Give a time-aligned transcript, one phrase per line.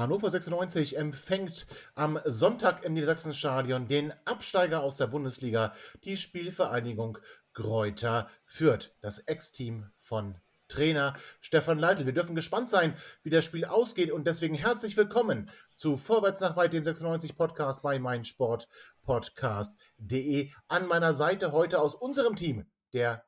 [0.00, 7.18] Hannover 96 empfängt am Sonntag im Niedersachsenstadion den Absteiger aus der Bundesliga, die Spielvereinigung
[7.52, 12.06] Gräuter Fürth, das Ex-Team von Trainer Stefan Leitl.
[12.06, 16.56] Wir dürfen gespannt sein, wie das Spiel ausgeht und deswegen herzlich willkommen zu Vorwärts nach
[16.56, 20.50] weit, dem 96 Podcast bei meinsportpodcast.de.
[20.68, 22.64] An meiner Seite heute aus unserem Team
[22.94, 23.26] der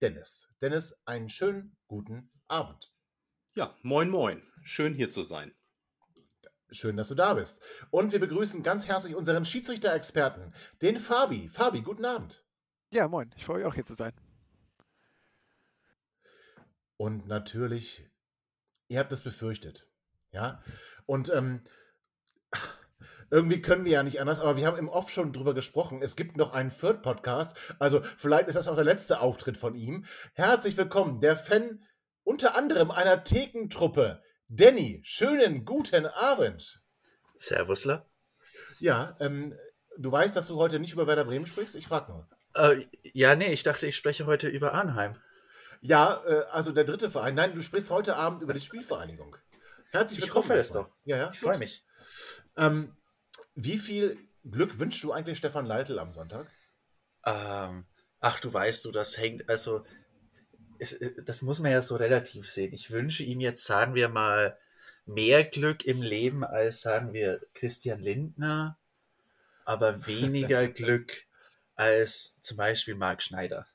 [0.00, 0.48] Dennis.
[0.60, 2.90] Dennis, einen schönen guten Abend.
[3.54, 4.42] Ja, moin moin.
[4.64, 5.54] Schön hier zu sein.
[6.72, 7.60] Schön, dass du da bist.
[7.90, 11.48] Und wir begrüßen ganz herzlich unseren Schiedsrichter-Experten, den Fabi.
[11.48, 12.44] Fabi, guten Abend.
[12.90, 13.30] Ja, moin.
[13.36, 14.12] Ich freue mich auch hier zu sein.
[16.96, 18.08] Und natürlich,
[18.88, 19.86] ihr habt es befürchtet.
[20.30, 20.62] Ja.
[21.04, 21.62] Und ähm,
[23.30, 26.00] irgendwie können wir ja nicht anders, aber wir haben im Off schon drüber gesprochen.
[26.02, 27.56] Es gibt noch einen Third-Podcast.
[27.78, 30.06] Also vielleicht ist das auch der letzte Auftritt von ihm.
[30.32, 31.82] Herzlich willkommen, der Fan
[32.24, 34.22] unter anderem einer Thekentruppe
[34.54, 36.82] Danny, schönen guten Abend.
[37.36, 38.06] Servusler.
[38.80, 39.58] Ja, ähm,
[39.96, 41.74] du weißt, dass du heute nicht über Werder Bremen sprichst?
[41.74, 42.28] Ich frage nur.
[42.54, 45.16] Äh, ja, nee, ich dachte, ich spreche heute über Arnheim.
[45.80, 47.34] Ja, äh, also der dritte Verein.
[47.34, 49.34] Nein, du sprichst heute Abend über die Spielvereinigung.
[49.90, 50.44] Herzlich willkommen.
[50.44, 50.92] Ich hoffe es doch.
[51.04, 51.30] Ja, ja.
[51.32, 51.86] Ich freue mich.
[52.58, 52.94] Ähm,
[53.54, 56.46] wie viel Glück wünschst du eigentlich Stefan Leitl am Sonntag?
[57.24, 57.86] Ähm,
[58.20, 59.82] ach, du weißt du, das hängt, also
[60.82, 62.72] es, das muss man ja so relativ sehen.
[62.72, 64.58] Ich wünsche ihm jetzt, sagen wir mal,
[65.06, 68.76] mehr Glück im Leben als, sagen wir, Christian Lindner,
[69.64, 71.24] aber weniger Glück
[71.76, 73.66] als zum Beispiel Marc Schneider.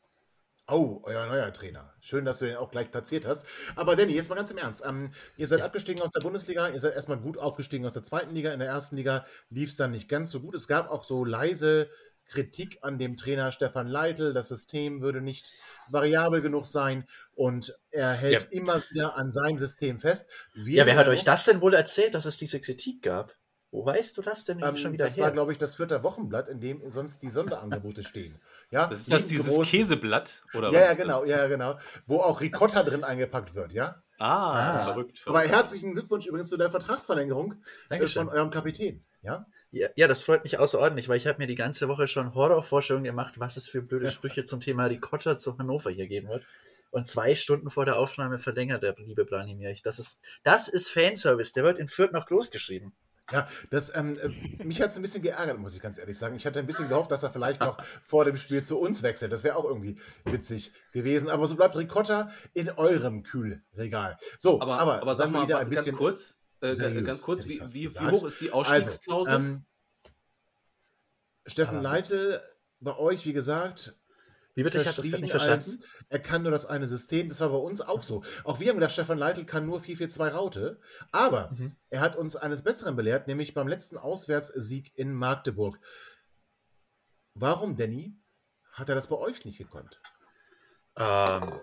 [0.69, 1.93] Oh, euer neuer Trainer.
[2.01, 3.45] Schön, dass du ihn auch gleich platziert hast.
[3.77, 4.83] Aber Danny, jetzt mal ganz im Ernst.
[4.85, 5.65] Ähm, ihr seid ja.
[5.65, 8.51] abgestiegen aus der Bundesliga, ihr seid erstmal gut aufgestiegen aus der zweiten Liga.
[8.51, 10.55] In der ersten Liga lief es dann nicht ganz so gut.
[10.55, 11.89] Es gab auch so leise
[12.27, 14.33] Kritik an dem Trainer Stefan Leitl.
[14.33, 15.51] Das System würde nicht
[15.89, 18.49] variabel genug sein und er hält ja.
[18.49, 20.27] immer wieder an seinem System fest.
[20.53, 23.35] Wir ja, wer hat euch das denn wohl erzählt, dass es diese Kritik gab?
[23.69, 25.25] Wo weißt du das denn ähm, schon wieder Das her?
[25.25, 28.39] war, glaube ich, das vierte Wochenblatt, in dem sonst die Sonderangebote stehen.
[28.71, 29.69] Ja, das ist das dieses groß...
[29.69, 30.43] Käseblatt?
[30.53, 31.77] Oder ja, ja, genau, ja, genau.
[32.05, 34.01] Wo auch Ricotta drin eingepackt wird, ja?
[34.19, 34.83] Ah, ah.
[34.85, 35.27] Verrückt, verrückt.
[35.27, 37.55] Aber herzlichen Glückwunsch übrigens zu der Vertragsverlängerung äh,
[37.89, 38.25] Dankeschön.
[38.25, 39.01] von eurem Kapitän.
[39.21, 39.45] Ja?
[39.71, 39.89] Ja?
[39.95, 43.39] Ja, das freut mich außerordentlich, weil ich habe mir die ganze Woche schon Horrorvorstellungen gemacht,
[43.39, 46.45] was es für blöde Sprüche zum Thema Ricotta zu Hannover hier geben wird.
[46.89, 49.75] Und zwei Stunden vor der Aufnahme verlängert der liebe Branimir.
[49.83, 51.53] Das ist, das ist Fanservice.
[51.53, 52.93] Der wird in Fürth noch losgeschrieben.
[53.31, 56.37] Ja, das, ähm, äh, mich hat es ein bisschen geärgert, muss ich ganz ehrlich sagen.
[56.37, 59.33] Ich hatte ein bisschen gehofft, dass er vielleicht noch vor dem Spiel zu uns wechselt.
[59.33, 61.29] Das wäre auch irgendwie witzig gewesen.
[61.29, 64.17] Aber so bleibt Ricotta in eurem Kühlregal.
[64.37, 67.45] So, aber, aber, aber sag mal wieder ein bisschen ganz kurz, äh, seriös, ganz kurz,
[67.45, 69.33] wie, wie, wie, hoch ist die also, Ausstiegsklausel?
[69.33, 69.65] Also, ähm,
[71.45, 72.41] Steffen Leitl,
[72.79, 73.95] bei euch, wie gesagt,
[74.57, 74.81] wie bitte?
[74.81, 75.83] Ich habe das nicht verstanden.
[76.09, 77.29] er kann nur das eine System.
[77.29, 78.23] Das war bei uns auch so.
[78.43, 80.79] Auch wir haben gedacht, Stefan Leitl kann nur 4-4-2 Raute.
[81.11, 81.75] Aber mhm.
[81.91, 85.79] er hat uns eines Besseren belehrt, nämlich beim letzten Auswärtssieg in Magdeburg.
[87.35, 88.15] Warum, Danny,
[88.71, 90.01] hat er das bei euch nicht gekonnt?
[90.95, 91.59] Ähm,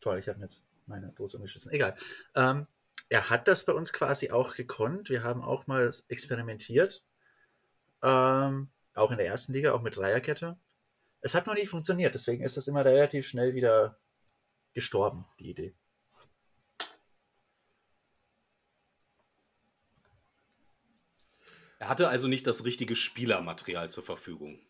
[0.00, 1.70] toll, ich habe jetzt meine Dose umgeschissen.
[1.70, 1.94] Egal.
[2.34, 2.66] Ähm,
[3.08, 5.10] er hat das bei uns quasi auch gekonnt.
[5.10, 7.02] Wir haben auch mal experimentiert.
[8.02, 10.58] Ähm, auch in der ersten Liga, auch mit Dreierkette.
[11.20, 13.98] Es hat noch nie funktioniert, deswegen ist das immer relativ schnell wieder
[14.74, 15.74] gestorben, die Idee.
[21.78, 24.60] Er hatte also nicht das richtige Spielermaterial zur Verfügung.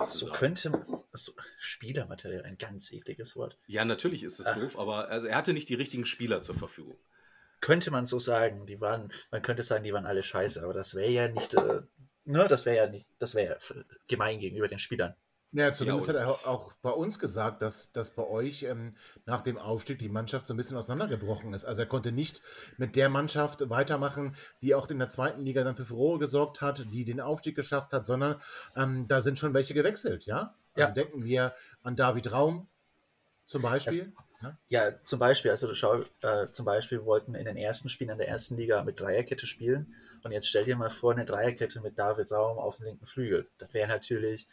[0.00, 0.84] So könnte.
[1.12, 3.58] So, Spielermaterial, ein ganz ekliges Wort.
[3.66, 4.54] Ja, natürlich ist es ah.
[4.54, 6.96] doof, aber also er hatte nicht die richtigen Spieler zur Verfügung.
[7.62, 8.66] Könnte man so sagen.
[8.66, 11.54] Die waren, man könnte sagen, die waren alle scheiße, aber das wäre ja nicht.
[11.54, 11.80] Äh,
[12.26, 13.08] ne, das wäre ja nicht.
[13.18, 15.14] Das wäre ja gemein gegenüber den Spielern.
[15.54, 19.42] Ja, zumindest ja, hat er auch bei uns gesagt, dass, dass bei euch ähm, nach
[19.42, 21.66] dem Aufstieg die Mannschaft so ein bisschen auseinandergebrochen ist.
[21.66, 22.42] Also er konnte nicht
[22.78, 26.82] mit der Mannschaft weitermachen, die auch in der zweiten Liga dann für Furore gesorgt hat,
[26.92, 28.40] die den Aufstieg geschafft hat, sondern
[28.76, 30.56] ähm, da sind schon welche gewechselt, ja?
[30.74, 30.90] Also ja.
[30.90, 32.66] denken wir an David Raum
[33.44, 34.14] zum Beispiel.
[34.16, 34.58] Das, ne?
[34.68, 35.04] ja?
[35.04, 38.56] zum Beispiel, also schau, äh, zum Beispiel wollten in den ersten Spielen in der ersten
[38.56, 42.58] Liga mit Dreierkette spielen und jetzt stell dir mal vor, eine Dreierkette mit David Raum
[42.58, 43.48] auf dem linken Flügel.
[43.58, 44.46] Das wäre natürlich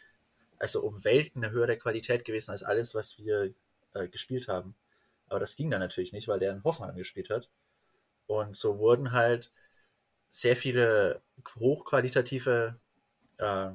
[0.58, 3.52] also um Welten eine höhere Qualität gewesen als alles, was wir
[3.94, 4.74] äh, gespielt haben.
[5.28, 7.48] Aber das ging dann natürlich nicht, weil der in Hoffenheim gespielt hat.
[8.26, 9.50] Und so wurden halt
[10.28, 11.22] sehr viele
[11.58, 12.78] hochqualitative
[13.38, 13.70] äh,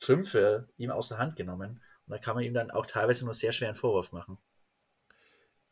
[0.00, 1.80] Trümpfe ihm aus der Hand genommen.
[2.06, 4.38] Und da kann man ihm dann auch teilweise nur sehr schweren Vorwurf machen.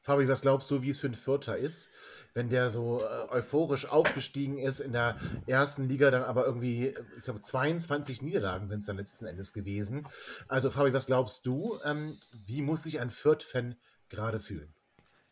[0.05, 1.89] Fabi, was glaubst du, wie es für einen Vierter ist,
[2.35, 5.17] wenn der so äh, euphorisch aufgestiegen ist in der
[5.47, 10.07] ersten Liga, dann aber irgendwie, ich glaube, 22 Niederlagen sind es dann letzten Endes gewesen.
[10.47, 13.77] Also, Fabi, was glaubst du, ähm, wie muss sich ein Fürth-Fan
[14.11, 14.75] gerade fühlen?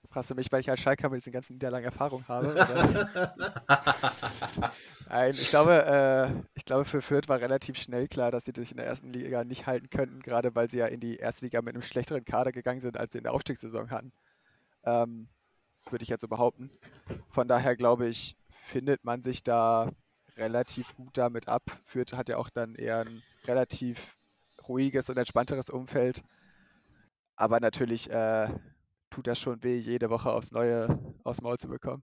[0.09, 2.55] Fragst du mich, weil ich als Schalker mit diesen ganzen Niederlagen Erfahrung habe?
[5.11, 8.71] Nein, ich glaube, äh, ich glaube, für Fürth war relativ schnell klar, dass sie sich
[8.71, 11.61] in der ersten Liga nicht halten könnten, gerade weil sie ja in die erste Liga
[11.61, 14.13] mit einem schlechteren Kader gegangen sind, als sie in der Aufstiegssaison hatten.
[14.85, 15.29] Ähm,
[15.91, 16.71] würde ich jetzt so behaupten.
[17.29, 18.37] Von daher glaube ich,
[18.67, 19.91] findet man sich da
[20.37, 21.63] relativ gut damit ab.
[21.85, 24.17] Fürth hat ja auch dann eher ein relativ
[24.69, 26.23] ruhiges und entspannteres Umfeld.
[27.37, 28.49] Aber natürlich äh,
[29.11, 32.03] tut das schon weh, jede Woche aufs Neue aufs Maul zu bekommen.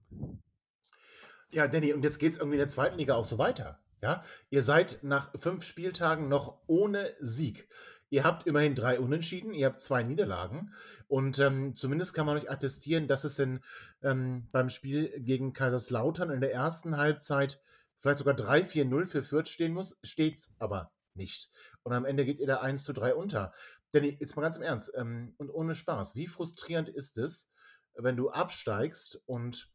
[1.50, 3.80] Ja, Danny, und jetzt geht es irgendwie in der zweiten Liga auch so weiter.
[4.02, 7.68] Ja, ihr seid nach fünf Spieltagen noch ohne Sieg.
[8.10, 10.74] Ihr habt immerhin drei Unentschieden, ihr habt zwei Niederlagen
[11.06, 13.60] und ähm, zumindest kann man euch attestieren, dass es in,
[14.02, 17.62] ähm, beim Spiel gegen Kaiserslautern in der ersten Halbzeit
[17.98, 21.50] vielleicht sogar 3-4-0 für Fürth stehen muss, steht's aber nicht.
[21.82, 23.52] Und am Ende geht ihr da 1 zu 3 unter.
[23.94, 27.50] Denn jetzt mal ganz im Ernst ähm, und ohne Spaß, wie frustrierend ist es,
[27.94, 29.72] wenn du absteigst und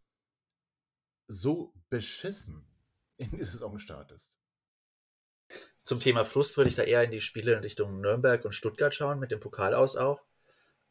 [1.27, 2.67] so beschissen
[3.17, 4.35] in die Saison startest?
[5.85, 8.93] Zum Thema Frust würde ich da eher in die Spiele in Richtung Nürnberg und Stuttgart
[8.93, 10.19] schauen, mit dem Pokal aus auch,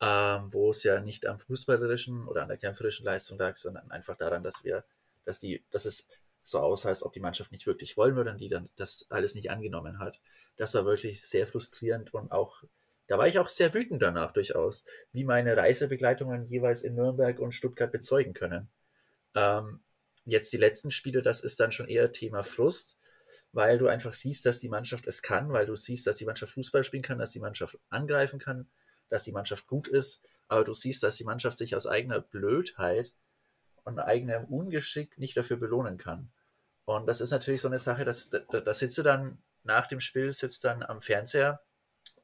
[0.00, 4.17] ähm, wo es ja nicht am fußballerischen oder an der kämpferischen Leistung lag, sondern einfach
[4.17, 4.85] daran, dass wir,
[5.25, 6.08] dass die, dass es
[6.44, 9.35] so aussah, als ob die Mannschaft nicht wirklich wollen würde und die dann das alles
[9.35, 10.20] nicht angenommen hat.
[10.56, 12.62] Das war wirklich sehr frustrierend und auch,
[13.08, 17.52] da war ich auch sehr wütend danach durchaus, wie meine Reisebegleitungen jeweils in Nürnberg und
[17.52, 18.69] Stuttgart bezeugen können.
[19.35, 19.81] Ähm,
[20.25, 22.96] jetzt die letzten Spiele, das ist dann schon eher Thema Frust
[23.55, 26.53] weil du einfach siehst, dass die Mannschaft es kann, weil du siehst, dass die Mannschaft
[26.53, 28.69] Fußball spielen kann, dass die Mannschaft angreifen kann,
[29.09, 33.15] dass die Mannschaft gut ist, aber du siehst, dass die Mannschaft sich aus eigener Blödheit
[33.85, 36.33] und eigenem Ungeschick nicht dafür belohnen kann.
[36.85, 40.01] Und das ist natürlich so eine Sache, dass da, da sitzt du dann nach dem
[40.01, 41.62] Spiel, sitzt dann am Fernseher.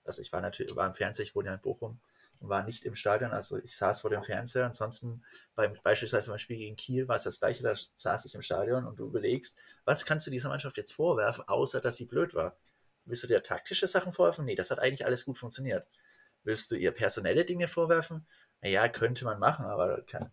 [0.04, 2.00] Also ich war natürlich, war am Fernseher, ich wohne ja in Bochum
[2.40, 3.32] war nicht im Stadion.
[3.32, 4.66] Also ich saß vor dem Fernseher.
[4.66, 5.22] Ansonsten
[5.54, 8.86] beim beispielsweise beim Spiel gegen Kiel war es das gleiche, da saß ich im Stadion
[8.86, 12.56] und du überlegst, was kannst du dieser Mannschaft jetzt vorwerfen, außer dass sie blöd war?
[13.04, 14.44] Willst du dir taktische Sachen vorwerfen?
[14.44, 15.88] Nee, das hat eigentlich alles gut funktioniert.
[16.42, 18.26] Willst du ihr personelle Dinge vorwerfen?
[18.62, 20.32] Naja, könnte man machen, aber kann,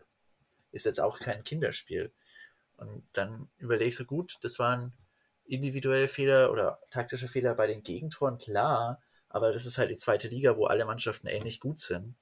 [0.71, 2.13] ist jetzt auch kein Kinderspiel.
[2.77, 4.94] Und dann überlegst du, gut, das waren
[5.45, 10.27] individuelle Fehler oder taktische Fehler bei den Gegentoren, klar, aber das ist halt die zweite
[10.27, 12.15] Liga, wo alle Mannschaften ähnlich gut sind.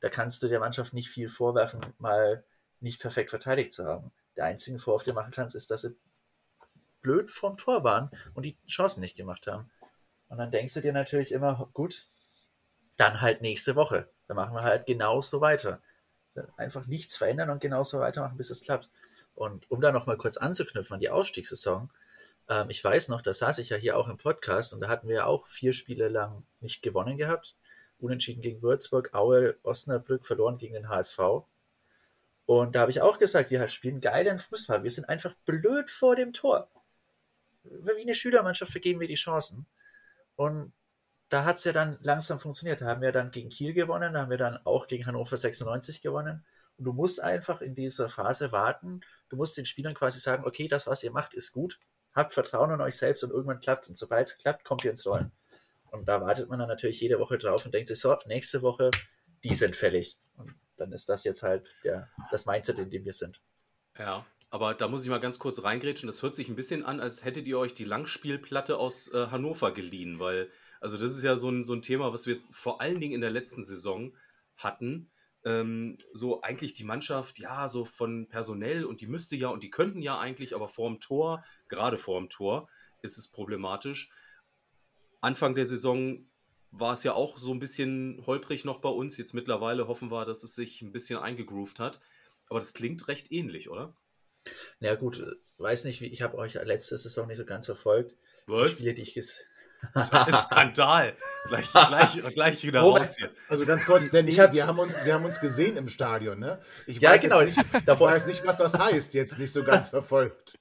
[0.00, 2.44] Da kannst du der Mannschaft nicht viel vorwerfen, mal
[2.80, 4.12] nicht perfekt verteidigt zu haben.
[4.36, 5.96] Der einzige Vorwurf, den du machen kannst, ist, dass sie
[7.00, 9.70] blöd vorm Tor waren und die Chancen nicht gemacht haben.
[10.28, 12.06] Und dann denkst du dir natürlich immer, gut,
[12.96, 14.10] dann halt nächste Woche.
[14.26, 15.80] Dann machen wir halt genauso weiter.
[16.56, 18.90] Einfach nichts verändern und genauso weitermachen, bis es klappt.
[19.34, 21.90] Und um da nochmal kurz anzuknüpfen an die Ausstiegssaison,
[22.48, 25.08] ähm, ich weiß noch, da saß ich ja hier auch im Podcast und da hatten
[25.08, 27.56] wir ja auch vier Spiele lang nicht gewonnen gehabt.
[27.98, 31.18] Unentschieden gegen Würzburg, Aue, Osnabrück verloren gegen den HSV.
[32.46, 34.82] Und da habe ich auch gesagt, wir spielen geilen Fußball.
[34.82, 36.70] Wir sind einfach blöd vor dem Tor.
[37.62, 39.66] Wie eine Schülermannschaft vergeben wir die Chancen.
[40.36, 40.72] Und
[41.30, 42.82] da hat es ja dann langsam funktioniert.
[42.82, 46.02] Da haben wir dann gegen Kiel gewonnen, da haben wir dann auch gegen Hannover 96
[46.02, 46.44] gewonnen.
[46.76, 49.00] Und du musst einfach in dieser Phase warten.
[49.30, 51.78] Du musst den Spielern quasi sagen, okay, das, was ihr macht, ist gut
[52.14, 53.90] habt Vertrauen in euch selbst und irgendwann klappt es.
[53.90, 55.32] Und sobald es klappt, kommt ihr ins Rollen.
[55.90, 58.90] Und da wartet man dann natürlich jede Woche drauf und denkt sich so, nächste Woche,
[59.44, 60.18] die sind fällig.
[60.36, 63.40] Und dann ist das jetzt halt der, das Mindset, in dem wir sind.
[63.98, 66.06] Ja, aber da muss ich mal ganz kurz reingrätschen.
[66.06, 69.72] Das hört sich ein bisschen an, als hättet ihr euch die Langspielplatte aus äh, Hannover
[69.72, 73.00] geliehen, weil, also das ist ja so ein, so ein Thema, was wir vor allen
[73.00, 74.16] Dingen in der letzten Saison
[74.56, 75.10] hatten
[75.44, 79.70] ähm, so eigentlich die Mannschaft, ja, so von personell und die müsste ja und die
[79.70, 82.68] könnten ja eigentlich, aber vorm Tor, gerade vorm Tor,
[83.02, 84.10] ist es problematisch.
[85.20, 86.26] Anfang der Saison
[86.70, 89.16] war es ja auch so ein bisschen holprig noch bei uns.
[89.16, 92.00] Jetzt mittlerweile hoffen wir, dass es sich ein bisschen eingegroovt hat.
[92.48, 93.96] Aber das klingt recht ähnlich, oder?
[94.80, 95.24] Na ja, gut,
[95.58, 98.16] weiß nicht, wie ich habe euch letzte Saison nicht so ganz verfolgt.
[98.46, 98.70] Was?
[98.70, 99.46] Die Spiele, die ich ges
[100.42, 101.14] Skandal.
[101.48, 103.30] Gleich, gleich, gleich wieder Robert, raus hier.
[103.48, 106.58] Also ganz kurz, denn ich wir, haben uns, wir haben uns gesehen im Stadion, ne?
[106.86, 107.42] Ich ja, genau.
[107.42, 110.58] Nicht, ich weiß nicht, was das heißt, jetzt nicht so ganz verfolgt.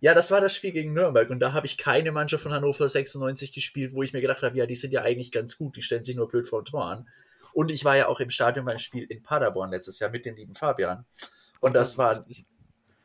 [0.00, 2.88] Ja, das war das Spiel gegen Nürnberg und da habe ich keine Mannschaft von Hannover
[2.88, 5.82] 96 gespielt, wo ich mir gedacht habe, ja, die sind ja eigentlich ganz gut, die
[5.82, 7.08] stellen sich nur blöd vor Tor an.
[7.54, 10.34] Und ich war ja auch im Stadion beim Spiel in Paderborn letztes Jahr mit dem
[10.34, 11.06] lieben Fabian.
[11.60, 12.26] Und das war,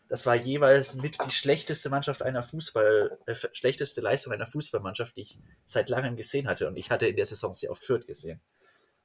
[0.10, 5.22] das war jeweils mit die schlechteste Mannschaft einer Fußball, äh, schlechteste Leistung einer Fußballmannschaft, die
[5.22, 6.68] ich seit langem gesehen hatte.
[6.68, 8.42] Und ich hatte in der Saison sie auf Fürth gesehen.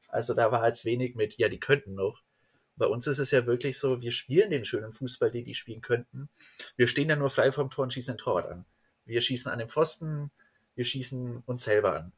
[0.09, 2.23] Also da war jetzt wenig mit, ja, die könnten noch.
[2.77, 5.83] Bei uns ist es ja wirklich so, wir spielen den schönen Fußball, den die spielen
[5.83, 6.31] könnten.
[6.77, 8.65] Wir stehen ja nur frei vom Tor und schießen ein Torwart an.
[9.05, 10.31] Wir schießen an den Pfosten,
[10.75, 12.13] wir schießen uns selber an.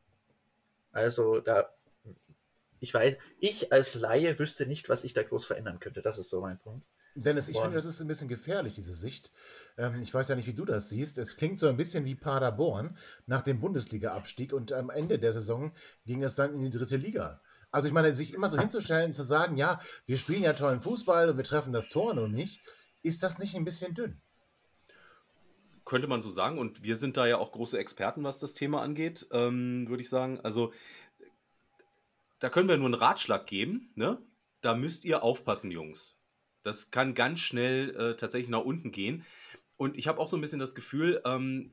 [0.93, 1.75] Also da,
[2.79, 6.03] ich weiß, ich als Laie wüsste nicht, was ich da groß verändern könnte.
[6.03, 6.87] Das ist so mein Punkt.
[7.17, 9.33] Dennis, ich finde, das ist ein bisschen gefährlich, diese Sicht.
[9.79, 11.17] Ähm, ich weiß ja nicht, wie du das siehst.
[11.19, 12.97] Es klingt so ein bisschen wie Paderborn
[13.27, 15.73] nach dem Bundesliga-Abstieg und am Ende der Saison
[16.05, 17.41] ging es dann in die dritte Liga.
[17.71, 21.31] Also ich meine, sich immer so hinzustellen, zu sagen, ja, wir spielen ja tollen Fußball
[21.31, 22.61] und wir treffen das Tor noch nicht,
[23.03, 24.21] ist das nicht ein bisschen dünn?
[25.85, 26.59] Könnte man so sagen.
[26.59, 30.09] Und wir sind da ja auch große Experten, was das Thema angeht, ähm, würde ich
[30.09, 30.41] sagen.
[30.41, 30.73] Also
[32.41, 33.93] da können wir nur einen Ratschlag geben.
[33.95, 34.21] Ne?
[34.61, 36.21] Da müsst ihr aufpassen, Jungs.
[36.67, 39.25] Das kann ganz schnell äh, tatsächlich nach unten gehen.
[39.77, 41.73] Und ich habe auch so ein bisschen das Gefühl, ähm,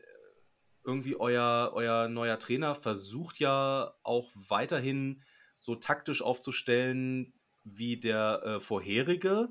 [0.83, 5.23] irgendwie euer, euer neuer Trainer versucht ja auch weiterhin
[5.57, 7.33] so taktisch aufzustellen
[7.63, 9.49] wie der äh, vorherige.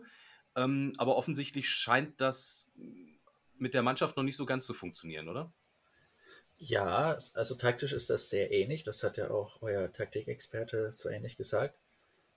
[0.54, 2.70] Ähm, aber offensichtlich scheint das
[3.56, 5.52] mit der Mannschaft noch nicht so ganz zu funktionieren, oder?
[6.58, 8.84] Ja, also taktisch ist das sehr ähnlich.
[8.84, 11.76] Das hat ja auch euer Taktikexperte so ähnlich gesagt.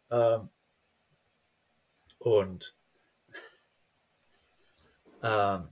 [0.10, 0.50] Ähm,
[2.18, 2.76] und
[5.26, 5.70] ähm,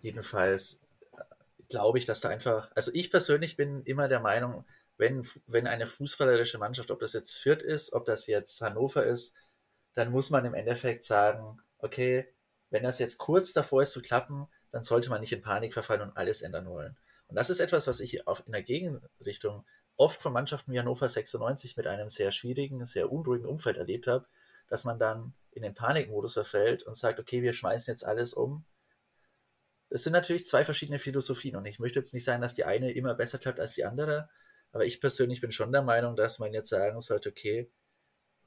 [0.00, 1.22] jedenfalls äh,
[1.68, 4.64] glaube ich, dass da einfach, also ich persönlich bin immer der Meinung,
[4.96, 9.36] wenn, wenn eine fußballerische Mannschaft, ob das jetzt Fürth ist, ob das jetzt Hannover ist,
[9.94, 12.28] dann muss man im Endeffekt sagen, okay,
[12.70, 16.02] wenn das jetzt kurz davor ist zu klappen, dann sollte man nicht in Panik verfallen
[16.02, 16.98] und alles ändern wollen.
[17.28, 19.64] Und das ist etwas, was ich auf, in der Gegenrichtung
[19.96, 24.26] oft von Mannschaften wie Hannover 96 mit einem sehr schwierigen, sehr unruhigen Umfeld erlebt habe,
[24.68, 28.64] dass man dann in den Panikmodus verfällt und sagt, okay, wir schmeißen jetzt alles um.
[29.90, 32.92] Das sind natürlich zwei verschiedene Philosophien und ich möchte jetzt nicht sagen, dass die eine
[32.92, 34.28] immer besser klappt als die andere,
[34.72, 37.70] aber ich persönlich bin schon der Meinung, dass man jetzt sagen sollte, okay,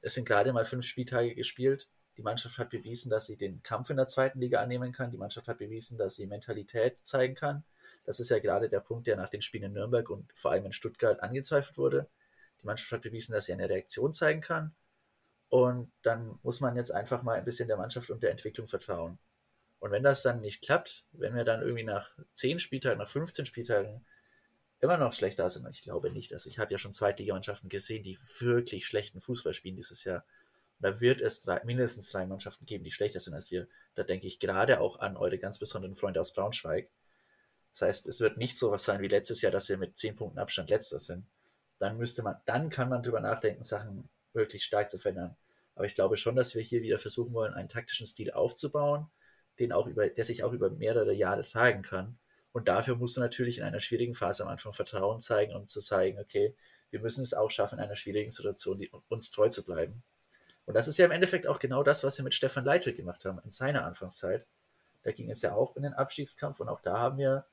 [0.00, 1.88] es sind gerade mal fünf Spieltage gespielt.
[2.16, 5.10] Die Mannschaft hat bewiesen, dass sie den Kampf in der zweiten Liga annehmen kann.
[5.10, 7.64] Die Mannschaft hat bewiesen, dass sie Mentalität zeigen kann.
[8.04, 10.66] Das ist ja gerade der Punkt, der nach den Spielen in Nürnberg und vor allem
[10.66, 12.08] in Stuttgart angezweifelt wurde.
[12.60, 14.74] Die Mannschaft hat bewiesen, dass sie eine Reaktion zeigen kann.
[15.52, 19.18] Und dann muss man jetzt einfach mal ein bisschen der Mannschaft und der Entwicklung vertrauen.
[19.80, 23.44] Und wenn das dann nicht klappt, wenn wir dann irgendwie nach 10 Spieltagen, nach 15
[23.44, 24.02] Spieltagen
[24.80, 25.68] immer noch schlechter sind.
[25.68, 26.32] Ich glaube nicht.
[26.32, 30.24] Also ich habe ja schon Zweitligamannschaften gesehen, die wirklich schlechten Fußball spielen dieses Jahr.
[30.78, 33.68] Und da wird es drei, mindestens drei Mannschaften geben, die schlechter sind als wir.
[33.94, 36.88] Da denke ich gerade auch an eure ganz besonderen Freunde aus Braunschweig.
[37.72, 40.16] Das heißt, es wird nicht so was sein wie letztes Jahr, dass wir mit zehn
[40.16, 41.26] Punkten Abstand letzter sind.
[41.78, 45.36] Dann müsste man, dann kann man drüber nachdenken, Sachen wirklich stark zu verändern.
[45.74, 49.06] Aber ich glaube schon, dass wir hier wieder versuchen wollen, einen taktischen Stil aufzubauen,
[49.58, 52.18] den auch über, der sich auch über mehrere Jahre tragen kann
[52.52, 55.80] und dafür musst du natürlich in einer schwierigen Phase am Anfang Vertrauen zeigen und zu
[55.80, 56.54] zeigen, okay,
[56.90, 60.02] wir müssen es auch schaffen, in einer schwierigen Situation die, uns treu zu bleiben.
[60.66, 63.24] Und das ist ja im Endeffekt auch genau das, was wir mit Stefan Leitl gemacht
[63.24, 64.46] haben in seiner Anfangszeit.
[65.02, 67.46] Da ging es ja auch in den Abstiegskampf und auch da haben wir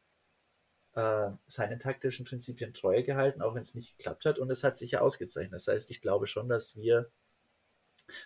[0.94, 4.38] äh, seinen taktischen Prinzipien treu gehalten, auch wenn es nicht geklappt hat.
[4.38, 5.54] Und es hat sich ja ausgezeichnet.
[5.54, 7.10] Das heißt, ich glaube schon, dass wir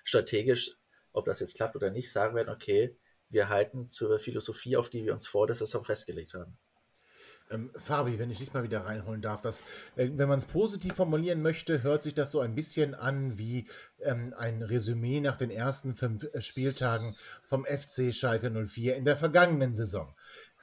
[0.03, 0.77] strategisch,
[1.11, 2.97] ob das jetzt klappt oder nicht, sagen werden, okay,
[3.29, 6.57] wir halten zur Philosophie, auf die wir uns vor der Saison festgelegt haben.
[7.51, 9.61] Ähm, Fabi, wenn ich dich mal wieder reinholen darf, das,
[9.95, 13.67] äh, wenn man es positiv formulieren möchte, hört sich das so ein bisschen an wie
[14.01, 19.17] ähm, ein Resümee nach den ersten fünf äh, Spieltagen vom FC Schalke 04 in der
[19.17, 20.15] vergangenen Saison.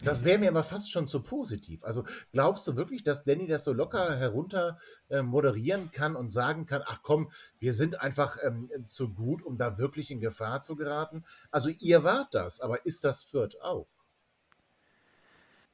[0.05, 1.85] Das wäre mir aber fast schon zu positiv.
[1.85, 4.79] Also glaubst du wirklich, dass Danny das so locker herunter
[5.09, 9.59] äh, moderieren kann und sagen kann, ach komm, wir sind einfach ähm, zu gut, um
[9.59, 11.25] da wirklich in Gefahr zu geraten?
[11.51, 13.89] Also ihr wart das, aber ist das Fürth auch?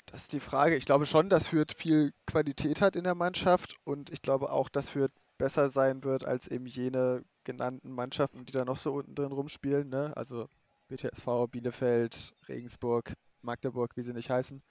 [0.06, 0.76] Das ist die Frage.
[0.76, 4.68] Ich glaube schon, dass Fürth viel Qualität hat in der Mannschaft und ich glaube auch,
[4.68, 9.14] dass Fürth besser sein wird als eben jene genannten Mannschaften, die da noch so unten
[9.14, 9.88] drin rumspielen.
[9.88, 10.12] Ne?
[10.16, 10.48] Also
[10.88, 13.14] BTSV, Bielefeld, Regensburg,
[13.46, 14.62] Magdeburg, wie sie nicht heißen.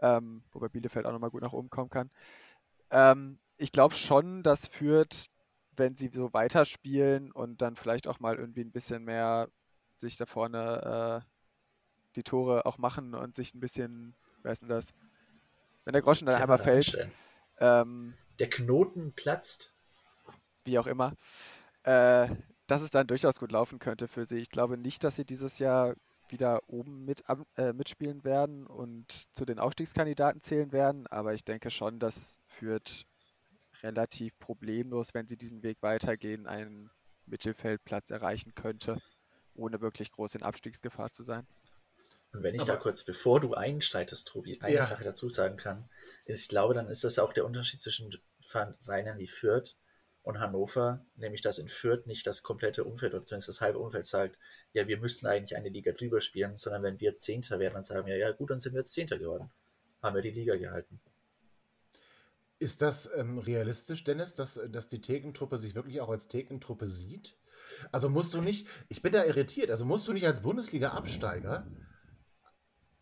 [0.00, 2.10] Ähm, wobei Bielefeld auch nochmal gut nach oben kommen kann.
[2.90, 5.28] Ähm, ich glaube schon, dass Fürth,
[5.76, 9.48] wenn sie so weiterspielen und dann vielleicht auch mal irgendwie ein bisschen mehr
[9.96, 11.30] sich da vorne äh,
[12.16, 14.92] die Tore auch machen und sich ein bisschen, wer ist denn das?
[15.84, 17.08] Wenn der Groschen dann einmal fällt.
[17.58, 19.72] Ähm, der Knoten platzt.
[20.64, 21.14] Wie auch immer.
[21.82, 22.28] Äh,
[22.66, 24.38] dass es dann durchaus gut laufen könnte für sie.
[24.38, 25.94] Ich glaube nicht, dass sie dieses Jahr
[26.32, 27.22] wieder oben mit,
[27.56, 33.04] äh, mitspielen werden und zu den Aufstiegskandidaten zählen werden, aber ich denke schon, dass Fürth
[33.82, 36.90] relativ problemlos, wenn sie diesen Weg weitergehen, einen
[37.26, 39.00] Mittelfeldplatz erreichen könnte,
[39.54, 41.46] ohne wirklich groß in Abstiegsgefahr zu sein.
[42.32, 44.82] Und wenn ich Aber- da kurz, bevor du einsteigst, Tobi, eine Ja.
[44.82, 45.88] Sache dazu sagen kann,
[46.26, 48.14] ist, ich glaube, dann ist das auch der Unterschied zwischen
[48.46, 49.76] Vereinen wie Fürth
[50.22, 54.06] und Hannover, nämlich dass in Fürth nicht das komplette Umfeld oder zumindest das halbe Umfeld
[54.06, 54.38] sagt,
[54.72, 58.06] ja, wir müssten eigentlich eine Liga drüber spielen, sondern wenn wir Zehnter werden, dann sagen
[58.06, 59.50] wir, ja gut, dann sind wir jetzt Zehnter geworden.
[60.02, 61.00] Haben wir die Liga gehalten.
[62.58, 67.36] Ist das ähm, realistisch, Dennis, dass, dass die Thekentruppe sich wirklich auch als Thekentruppe sieht?
[67.90, 71.66] Also musst du nicht, ich bin da irritiert, also musst du nicht als Bundesliga-Absteiger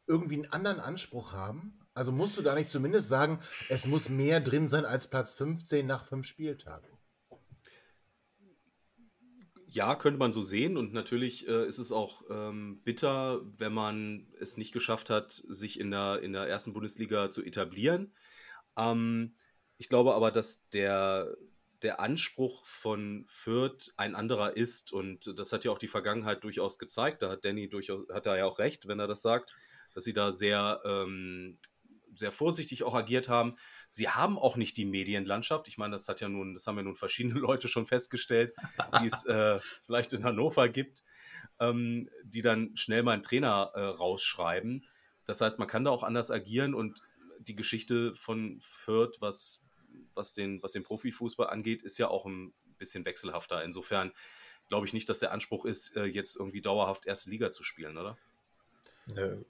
[0.07, 1.81] irgendwie einen anderen Anspruch haben?
[1.95, 5.85] Also musst du da nicht zumindest sagen, es muss mehr drin sein als Platz 15
[5.85, 6.98] nach fünf Spieltagen?
[9.71, 10.79] Ja, könnte man so sehen.
[10.79, 15.79] Und natürlich äh, ist es auch ähm, bitter, wenn man es nicht geschafft hat, sich
[15.79, 18.15] in der, in der ersten Bundesliga zu etablieren.
[18.79, 19.35] Ähm,
[19.77, 21.37] ich glaube aber, dass der,
[21.83, 24.91] der Anspruch von Fürth ein anderer ist.
[24.91, 27.21] Und das hat ja auch die Vergangenheit durchaus gezeigt.
[27.21, 29.55] Da hat Danny durchaus, hat er ja auch recht, wenn er das sagt,
[29.93, 31.59] dass sie da sehr, ähm,
[32.15, 33.57] sehr vorsichtig auch agiert haben.
[33.89, 35.67] Sie haben auch nicht die Medienlandschaft.
[35.69, 38.55] Ich meine, das hat ja nun, das haben ja nun verschiedene Leute schon festgestellt,
[39.01, 41.05] die es äh, vielleicht in Hannover gibt,
[41.59, 44.85] ähm, die dann schnell mal einen Trainer äh, rausschreiben.
[45.25, 47.03] Das heißt, man kann da auch anders agieren und
[47.41, 49.65] die Geschichte von Fürth, was,
[50.15, 53.65] was, den, was den Profifußball angeht, ist ja auch ein bisschen wechselhafter.
[53.65, 54.13] Insofern
[54.69, 57.97] glaube ich nicht, dass der Anspruch ist, äh, jetzt irgendwie dauerhaft erste Liga zu spielen,
[57.97, 58.19] oder?
[59.07, 59.43] Nö.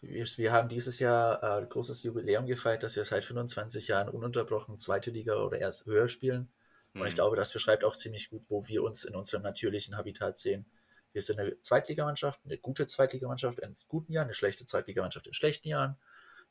[0.00, 4.08] Wir, wir haben dieses Jahr äh, ein großes Jubiläum gefeiert, dass wir seit 25 Jahren
[4.08, 6.50] ununterbrochen zweite Liga oder erst höher spielen.
[6.94, 7.16] Und ich Mhm.
[7.16, 10.66] glaube, das beschreibt auch ziemlich gut, wo wir uns in unserem natürlichen Habitat sehen.
[11.12, 15.68] Wir sind eine Zweitligamannschaft, eine gute Zweitligamannschaft in guten Jahren, eine schlechte Zweitligamannschaft in schlechten
[15.68, 15.96] Jahren.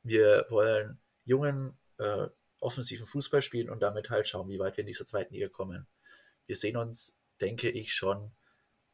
[0.04, 2.28] Wir wollen jungen, äh,
[2.62, 5.88] offensiven Fußball spielen und damit halt schauen, wie weit wir in dieser zweiten Liga kommen.
[6.46, 8.32] Wir sehen uns, denke ich, schon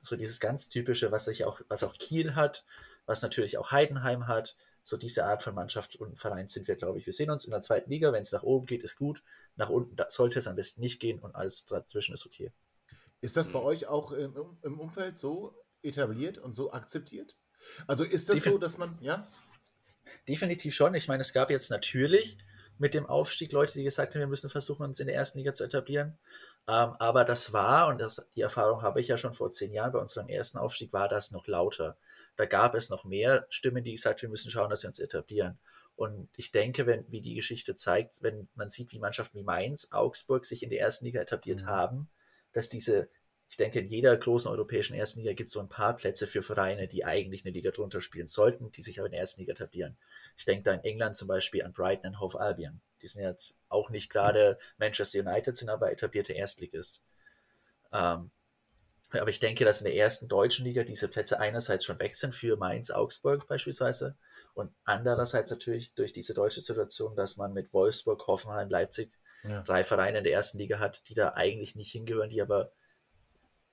[0.01, 2.63] so dieses ganz typische, was sich auch, was auch Kiel hat,
[3.05, 4.55] was natürlich auch Heidenheim hat.
[4.83, 7.05] So diese Art von Mannschaft und Verein sind wir, glaube ich.
[7.07, 8.13] Wir sehen uns in der zweiten Liga.
[8.13, 9.23] Wenn es nach oben geht, ist gut.
[9.55, 12.51] Nach unten sollte es am besten nicht gehen und alles dazwischen ist okay.
[13.21, 13.65] Ist das bei Mhm.
[13.65, 17.35] euch auch im, im Umfeld so etabliert und so akzeptiert?
[17.87, 19.25] Also ist das Defin- so, dass man, ja?
[20.27, 20.93] Definitiv schon.
[20.93, 22.37] Ich meine, es gab jetzt natürlich
[22.77, 25.53] mit dem Aufstieg Leute, die gesagt haben, wir müssen versuchen, uns in der ersten Liga
[25.53, 26.17] zu etablieren.
[26.67, 29.91] Ähm, aber das war, und das, die Erfahrung habe ich ja schon vor zehn Jahren
[29.91, 31.97] bei unserem ersten Aufstieg, war das noch lauter.
[32.35, 34.99] Da gab es noch mehr Stimmen, die gesagt haben, wir müssen schauen, dass wir uns
[34.99, 35.57] etablieren.
[35.95, 39.89] Und ich denke, wenn, wie die Geschichte zeigt, wenn man sieht, wie Mannschaften wie Mainz,
[39.91, 41.67] Augsburg sich in der ersten Liga etabliert Mhm.
[41.67, 42.09] haben,
[42.51, 43.07] dass diese,
[43.47, 46.41] ich denke, in jeder großen europäischen ersten Liga gibt es so ein paar Plätze für
[46.41, 49.51] Vereine, die eigentlich eine Liga drunter spielen sollten, die sich aber in der ersten Liga
[49.53, 49.97] etablieren.
[50.35, 52.81] Ich denke da in England zum Beispiel an Brighton und Hove Albion.
[53.01, 57.03] Die sind jetzt auch nicht gerade Manchester United, sind aber etablierte Erstligist.
[57.93, 58.31] Ähm,
[59.11, 62.33] aber ich denke, dass in der ersten deutschen Liga diese Plätze einerseits schon weg sind
[62.33, 64.17] für Mainz, Augsburg beispielsweise
[64.53, 69.11] und andererseits natürlich durch diese deutsche Situation, dass man mit Wolfsburg, Hoffenheim, Leipzig
[69.43, 69.61] Ja.
[69.61, 72.71] drei Vereine in der ersten Liga hat, die da eigentlich nicht hingehören, die aber,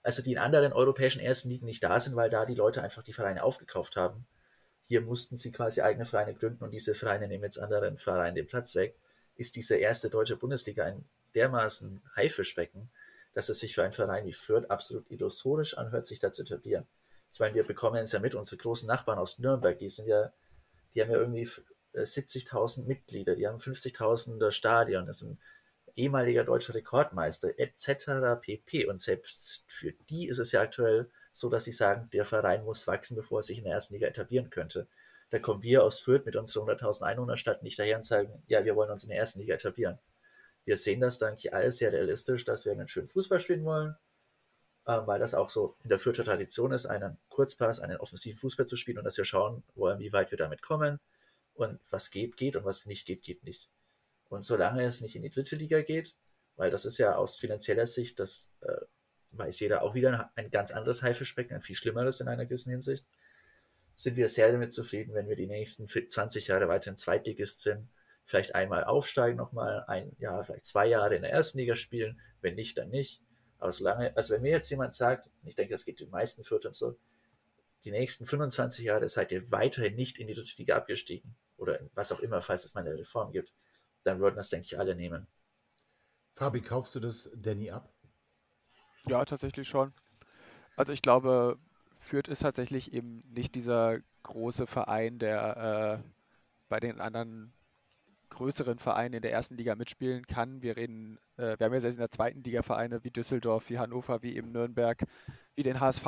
[0.02, 3.02] also die in anderen europäischen ersten Ligen nicht da sind, weil da die Leute einfach
[3.02, 4.26] die Vereine aufgekauft haben.
[4.82, 8.46] Hier mussten sie quasi eigene Vereine gründen und diese Vereine nehmen jetzt anderen Vereinen den
[8.46, 8.96] Platz weg.
[9.36, 12.90] Ist diese erste deutsche Bundesliga ein dermaßen Haifischbecken,
[13.32, 16.86] dass es sich für einen Verein wie Fürth absolut illusorisch anhört, sich da zu etablieren.
[17.32, 20.32] Ich meine, wir bekommen es ja mit, unsere großen Nachbarn aus Nürnberg, die sind ja,
[20.94, 21.48] die haben ja irgendwie
[21.94, 25.38] äh, 70.000 Mitglieder, die haben 50.000 Stadion, das ein
[25.96, 28.40] ehemaliger deutscher Rekordmeister, etc.
[28.40, 28.87] pp.
[28.87, 32.87] Und selbst für die ist es ja aktuell so, dass sie sagen, der Verein muss
[32.87, 34.87] wachsen, bevor er sich in der ersten Liga etablieren könnte.
[35.31, 38.76] Da kommen wir aus Fürth mit unserer 100.000 Einwohnerstadt nicht daher und sagen, ja, wir
[38.76, 39.98] wollen uns in der ersten Liga etablieren.
[40.64, 43.96] Wir sehen das, denke ich, alles sehr realistisch, dass wir einen schönen Fußball spielen wollen,
[44.85, 48.66] äh, weil das auch so in der Fürther Tradition ist, einen Kurzpass, einen offensiven Fußball
[48.66, 51.00] zu spielen und dass wir schauen wollen, wie weit wir damit kommen
[51.55, 53.70] und was geht, geht und was nicht geht, geht nicht.
[54.32, 56.16] Und solange es nicht in die dritte Liga geht,
[56.56, 58.80] weil das ist ja aus finanzieller Sicht, das äh,
[59.34, 63.06] weiß jeder auch wieder ein, ganz anderes Haifischbecken, ein viel schlimmeres in einer gewissen Hinsicht,
[63.94, 67.90] sind wir sehr damit zufrieden, wenn wir die nächsten 20 Jahre weiterhin Zweitligist sind,
[68.24, 72.54] vielleicht einmal aufsteigen nochmal, ein Jahr, vielleicht zwei Jahre in der ersten Liga spielen, wenn
[72.54, 73.20] nicht, dann nicht.
[73.58, 76.64] Aber solange, also wenn mir jetzt jemand sagt, ich denke, das geht den meisten Fürth
[76.64, 76.96] und so,
[77.84, 82.12] die nächsten 25 Jahre seid ihr weiterhin nicht in die dritte Liga abgestiegen oder was
[82.12, 83.52] auch immer, falls es mal eine Reform gibt,
[84.04, 85.26] dann würden das, denke ich, alle nehmen.
[86.34, 87.92] Fabi, kaufst du das Danny ab?
[89.06, 89.92] Ja, tatsächlich schon.
[90.76, 91.58] Also ich glaube,
[91.96, 96.08] Fürth ist tatsächlich eben nicht dieser große Verein, der äh,
[96.68, 97.52] bei den anderen
[98.30, 100.62] größeren Vereinen in der ersten Liga mitspielen kann.
[100.62, 103.78] Wir reden, äh, wir haben ja selbst in der zweiten Liga Vereine wie Düsseldorf, wie
[103.78, 105.04] Hannover, wie eben Nürnberg,
[105.54, 106.06] wie den HSV,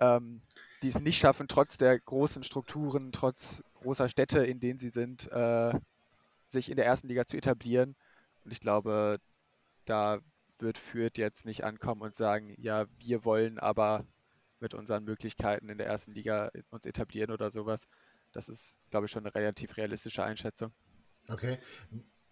[0.00, 0.40] ähm,
[0.82, 5.30] die es nicht schaffen, trotz der großen Strukturen, trotz großer Städte, in denen sie sind,
[5.30, 5.78] äh,
[6.48, 7.96] sich in der ersten Liga zu etablieren.
[8.44, 9.18] Und ich glaube,
[9.84, 10.20] da
[10.58, 14.06] wird Fürth jetzt nicht ankommen und sagen, ja, wir wollen aber
[14.60, 17.80] mit unseren Möglichkeiten in der ersten Liga uns etablieren oder sowas.
[18.32, 20.72] Das ist, glaube ich, schon eine relativ realistische Einschätzung.
[21.28, 21.58] Okay.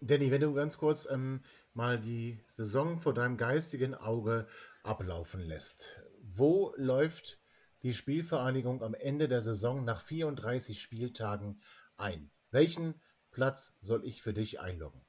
[0.01, 4.47] Danny, wenn du ganz kurz ähm, mal die Saison vor deinem geistigen Auge
[4.83, 6.01] ablaufen lässt.
[6.21, 7.41] Wo läuft
[7.83, 11.61] die Spielvereinigung am Ende der Saison nach 34 Spieltagen
[11.97, 12.31] ein?
[12.51, 13.01] Welchen
[13.35, 15.05] Platz soll ich für dich einloggen?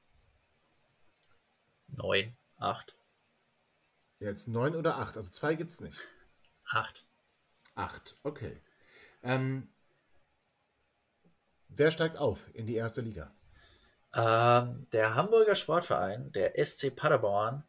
[1.86, 2.96] Neun, acht.
[4.18, 5.96] Jetzt neun oder acht, also zwei gibt es nicht.
[6.72, 7.06] Acht.
[7.76, 8.60] Acht, okay.
[9.22, 9.72] Ähm,
[11.68, 13.32] wer steigt auf in die erste Liga?
[14.12, 17.62] Ähm, der Hamburger Sportverein, der SC Paderborn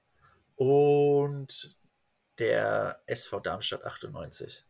[0.56, 1.78] und
[2.39, 4.65] der SV Darmstadt 98.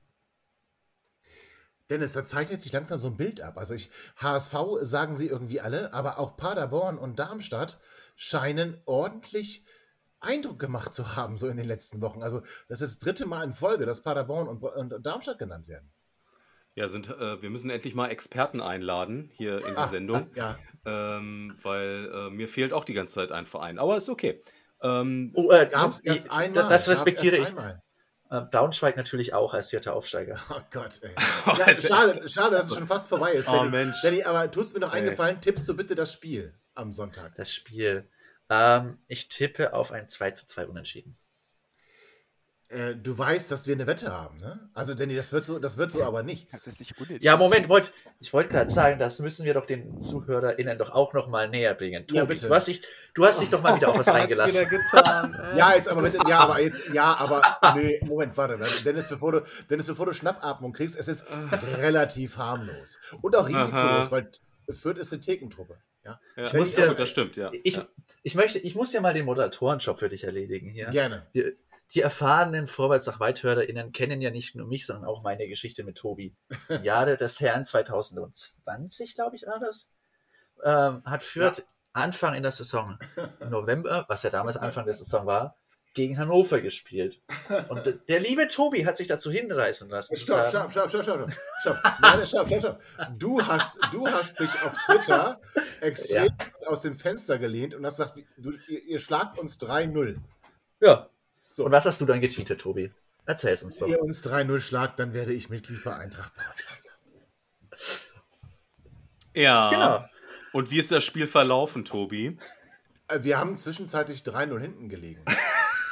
[1.90, 3.58] Dennis, da zeichnet sich langsam so ein Bild ab.
[3.58, 7.80] Also ich, HSV sagen sie irgendwie alle, aber auch Paderborn und Darmstadt
[8.16, 9.66] scheinen ordentlich
[10.20, 12.24] Eindruck gemacht zu haben, so in den letzten Wochen.
[12.24, 15.90] Also das ist das dritte Mal in Folge, dass Paderborn und, und Darmstadt genannt werden.
[16.76, 20.30] Ja, sind, äh, wir müssen endlich mal Experten einladen hier in die ah, Sendung.
[20.36, 20.60] Ja.
[20.86, 23.80] Ähm, weil äh, mir fehlt auch die ganze Zeit ein Verein.
[23.80, 24.44] Aber ist okay.
[24.82, 26.70] Ähm, oh, äh, erst einmal.
[26.70, 27.50] Das respektiere ich.
[27.50, 27.78] Äh,
[28.30, 30.40] Braunschweig natürlich auch als vierter Aufsteiger.
[30.50, 31.16] Oh Gott, ey.
[31.58, 33.48] Ja, schade, schade, dass es schon fast vorbei ist.
[33.48, 33.70] Oh, Danny.
[33.70, 33.98] Mensch.
[34.02, 37.36] Danny, aber tust mir noch eingefallen, tippst du bitte das Spiel am Sonntag.
[37.36, 38.08] Das Spiel.
[38.50, 41.16] Ähm, ich tippe auf ein 2 zu 2 Unentschieden.
[42.70, 44.70] Äh, du weißt, dass wir eine Wette haben, ne?
[44.74, 46.68] Also, Danny, das wird so, das wird so aber nichts.
[47.22, 51.14] ja, Moment, wollt, ich wollte gerade sagen, das müssen wir doch den ZuhörerInnen doch auch
[51.14, 52.06] noch mal näher bringen.
[52.06, 52.48] Tobi, ja, bitte.
[52.48, 52.82] Du hast dich,
[53.14, 54.68] du hast dich doch mal wieder auf was eingelassen.
[55.56, 57.42] ja, jetzt aber bitte, ja, aber jetzt, ja, aber,
[57.76, 61.26] nee, Moment, warte, Dennis, bevor du, Dennis, bevor du Schnappatmung kriegst, es ist
[61.78, 62.98] relativ harmlos.
[63.22, 64.30] Und auch risikolos, weil
[64.74, 65.78] Fürth ist eine Thekentruppe.
[66.04, 66.20] Ja?
[66.36, 67.50] ja ich muss ja, das stimmt, ja.
[67.64, 67.80] Ich,
[68.24, 70.90] ich, möchte, ich muss ja mal den Moderatorenjob für dich erledigen hier.
[70.90, 71.26] Gerne.
[71.32, 71.54] Wir,
[71.94, 75.98] die erfahrenen Vorwärts nach WeithörerInnen kennen ja nicht nur mich, sondern auch meine Geschichte mit
[75.98, 76.36] Tobi.
[76.68, 79.94] Im Jahre des Herrn 2020, glaube ich, war das,
[80.64, 81.64] ähm, hat Fürth ja.
[81.94, 82.98] Anfang in der Saison,
[83.40, 85.56] im November, was ja damals Anfang der Saison war,
[85.94, 87.24] gegen Hannover gespielt.
[87.70, 90.16] Und der liebe Tobi hat sich dazu hinreißen lassen.
[90.16, 91.78] Stopp, stopp, stopp, stopp, stopp, stopp.
[92.02, 92.82] Nein, stopp, stopp, stopp.
[93.18, 95.42] Du hast, du hast dich auf Twitter
[95.82, 96.68] extrem ja.
[96.68, 100.18] aus dem Fenster gelehnt und hast gesagt, du, ihr, ihr schlagt uns 3-0.
[100.82, 101.10] Ja.
[101.58, 101.66] So.
[101.66, 102.92] Und was hast du dann getweetet, Tobi?
[103.26, 103.88] Erzähl es uns doch.
[103.88, 106.84] Wenn ihr uns 3-0 schlagt, dann werde ich Mitglied bei Eintracht Braunschweig.
[109.34, 109.70] Ja.
[109.72, 110.06] Genau.
[110.54, 112.38] Und wie ist das Spiel verlaufen, Tobi?
[113.08, 115.26] Äh, wir haben zwischenzeitlich 3-0 hinten gelegen.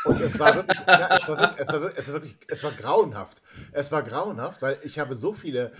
[0.03, 2.63] Und es war wirklich, ja, es war wirklich, es war wirklich, es war wirklich, es
[2.63, 3.41] war grauenhaft.
[3.71, 5.71] Es war grauenhaft, weil ich habe so viele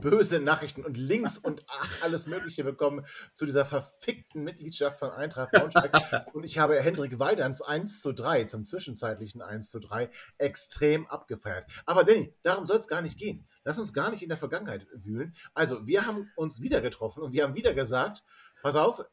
[0.00, 5.52] böse Nachrichten und Links und ach, alles Mögliche bekommen zu dieser verfickten Mitgliedschaft von Eintracht
[5.52, 5.92] Braunschweig.
[6.34, 11.68] und ich habe Hendrik Weidans 1 zu 3, zum zwischenzeitlichen 1 zu 3, extrem abgefeiert.
[11.86, 13.46] Aber Danny, darum soll es gar nicht gehen.
[13.64, 15.34] Lass uns gar nicht in der Vergangenheit wühlen.
[15.54, 18.24] Also, wir haben uns wieder getroffen und wir haben wieder gesagt,
[18.62, 19.04] pass auf,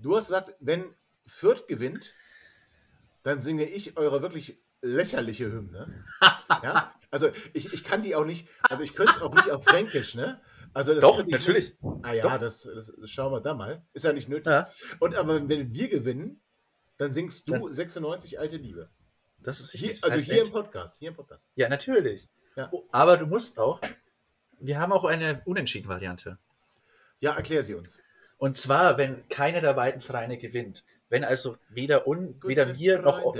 [0.00, 0.94] du hast gesagt, wenn
[1.26, 2.14] Fürth gewinnt,
[3.22, 6.04] dann singe ich eure wirklich lächerliche Hymne.
[6.62, 6.92] ja?
[7.14, 10.16] Also ich, ich kann die auch nicht, also ich könnte es auch nicht auf Fränkisch,
[10.16, 10.40] ne?
[10.72, 11.80] Also Doch, natürlich.
[11.80, 13.86] Nicht, ah ja, das, das, das, schauen wir da mal.
[13.92, 14.46] Ist ja nicht nötig.
[14.46, 14.68] Ja.
[14.98, 16.42] Und aber wenn wir gewinnen,
[16.96, 17.72] dann singst du ja.
[17.72, 18.90] 96 alte Liebe.
[19.38, 20.96] Das ist hier, Also hier im Podcast.
[20.98, 21.46] Hier im Podcast.
[21.54, 22.28] Ja, natürlich.
[22.56, 22.68] Ja.
[22.72, 23.80] Oh, aber du musst auch.
[24.58, 26.38] Wir haben auch eine Unentschieden-Variante.
[27.20, 28.00] Ja, erklär sie uns.
[28.38, 30.84] Und zwar, wenn keine der beiden Vereine gewinnt.
[31.08, 33.34] Wenn also weder, un, weder mir noch.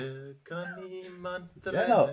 [0.45, 2.09] Genau.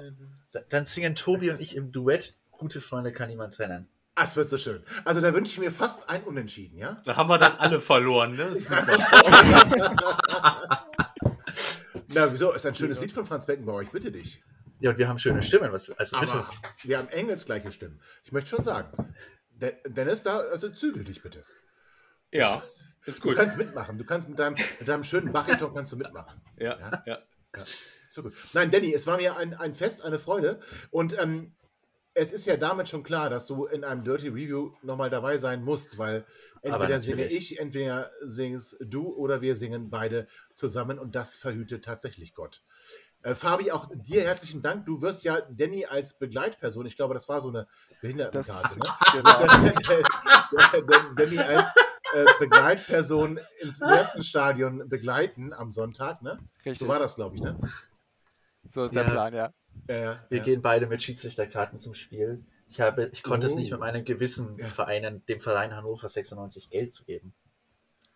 [0.70, 3.90] Dann singen Tobi und ich im Duett Gute Freunde kann niemand trennen.
[4.16, 4.84] Das wird so schön.
[5.04, 7.02] Also da wünsche ich mir fast ein Unentschieden, ja?
[7.06, 8.56] Da haben wir dann alle verloren, ne?
[8.56, 8.86] Super.
[12.10, 12.52] Na, wieso?
[12.52, 14.44] Ist ein schönes Lied von Franz Beckenbauer, ich bitte dich.
[14.80, 15.72] Ja, und wir haben schöne Stimmen.
[15.72, 16.34] Was, also bitte.
[16.34, 16.52] Aber
[16.84, 18.00] wir haben engelsgleiche Stimmen.
[18.24, 19.12] Ich möchte schon sagen.
[19.88, 21.42] Dennis, da, also zügel dich bitte.
[22.32, 22.62] Ja,
[23.06, 23.32] ist gut.
[23.32, 23.98] Du kannst mitmachen.
[23.98, 26.42] Du kannst mit deinem, mit deinem schönen Bariton kannst du mitmachen.
[26.58, 27.04] Ja, ja.
[27.06, 27.20] ja.
[27.58, 27.64] ja.
[28.12, 28.34] So gut.
[28.54, 30.60] Nein, Danny, es war mir ein, ein Fest, eine Freude.
[30.90, 31.54] Und ähm,
[32.14, 35.64] es ist ja damit schon klar, dass du in einem Dirty Review nochmal dabei sein
[35.64, 36.26] musst, weil
[36.62, 42.34] entweder singe ich, entweder singst du oder wir singen beide zusammen und das verhütet tatsächlich
[42.34, 42.62] Gott.
[43.24, 44.86] Äh, Fabi, auch dir herzlichen Dank.
[44.86, 47.68] Du wirst ja Danny als Begleitperson, ich glaube, das war so eine
[48.02, 48.86] Behindertenkarte, ne?
[51.16, 51.68] Danny als
[52.14, 56.40] äh, Begleitperson ins Stadion begleiten am Sonntag, ne?
[56.66, 56.80] Richtig.
[56.80, 57.58] So war das, glaube ich, ne?
[58.70, 59.10] So ist der Ja.
[59.10, 59.54] Plan, ja.
[59.90, 60.44] Ja, Wir ja.
[60.44, 62.44] gehen beide mit Schiedsrichterkarten zum Spiel.
[62.68, 63.58] Ich, habe, ich konnte es Oh.
[63.58, 67.34] nicht mit meinem Gewissen, dem Verein, dem Verein Hannover 96 Geld zu geben.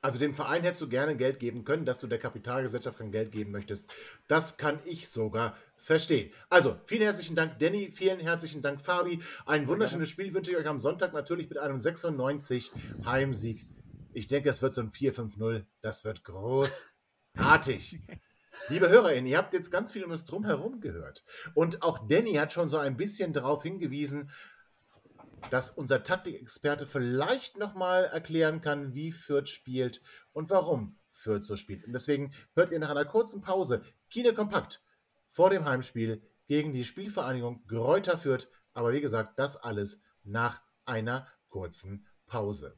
[0.01, 3.31] Also dem Verein hättest du gerne Geld geben können, dass du der Kapitalgesellschaft kein Geld
[3.31, 3.91] geben möchtest.
[4.27, 6.31] Das kann ich sogar verstehen.
[6.49, 7.89] Also, vielen herzlichen Dank, Danny.
[7.91, 9.19] Vielen herzlichen Dank, Fabi.
[9.47, 12.71] Ein wunderschönes Spiel wünsche ich euch am Sonntag natürlich mit einem 96
[13.03, 13.65] Heimsieg.
[14.13, 15.65] Ich denke, es wird so ein 4-5-0.
[15.81, 17.99] Das wird großartig.
[18.69, 21.23] Liebe HörerInnen, ihr habt jetzt ganz viel um das Drumherum gehört.
[21.53, 24.31] Und auch Danny hat schon so ein bisschen darauf hingewiesen,
[25.49, 30.01] dass unser Taktikexperte vielleicht nochmal erklären kann, wie Fürth spielt
[30.33, 31.85] und warum Fürth so spielt.
[31.85, 34.81] Und deswegen hört ihr nach einer kurzen Pause Kine Kompakt
[35.29, 38.47] vor dem Heimspiel gegen die Spielvereinigung Gräuter Fürth.
[38.73, 42.77] Aber wie gesagt, das alles nach einer kurzen Pause.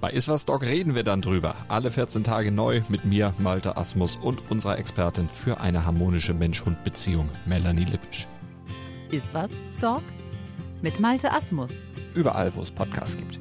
[0.00, 1.56] Bei Iswas Dog reden wir dann drüber.
[1.66, 7.28] Alle 14 Tage neu mit mir, Malte Asmus und unserer Expertin für eine harmonische Mensch-Hund-Beziehung,
[7.46, 8.28] Melanie Lippisch.
[9.10, 10.02] Ist was, Dog?
[10.82, 11.72] Mit Malte Asmus.
[12.14, 13.40] Überall, wo es Podcasts gibt.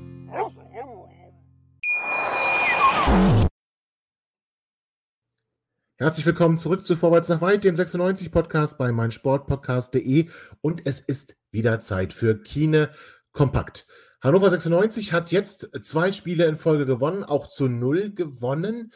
[5.99, 10.27] Herzlich willkommen zurück zu Vorwärts nach Weit, dem 96 Podcast bei meinsportpodcast.de
[10.61, 12.89] und es ist wieder Zeit für Kine
[13.31, 13.85] Kompakt.
[14.19, 18.91] Hannover 96 hat jetzt zwei Spiele in Folge gewonnen, auch zu null gewonnen.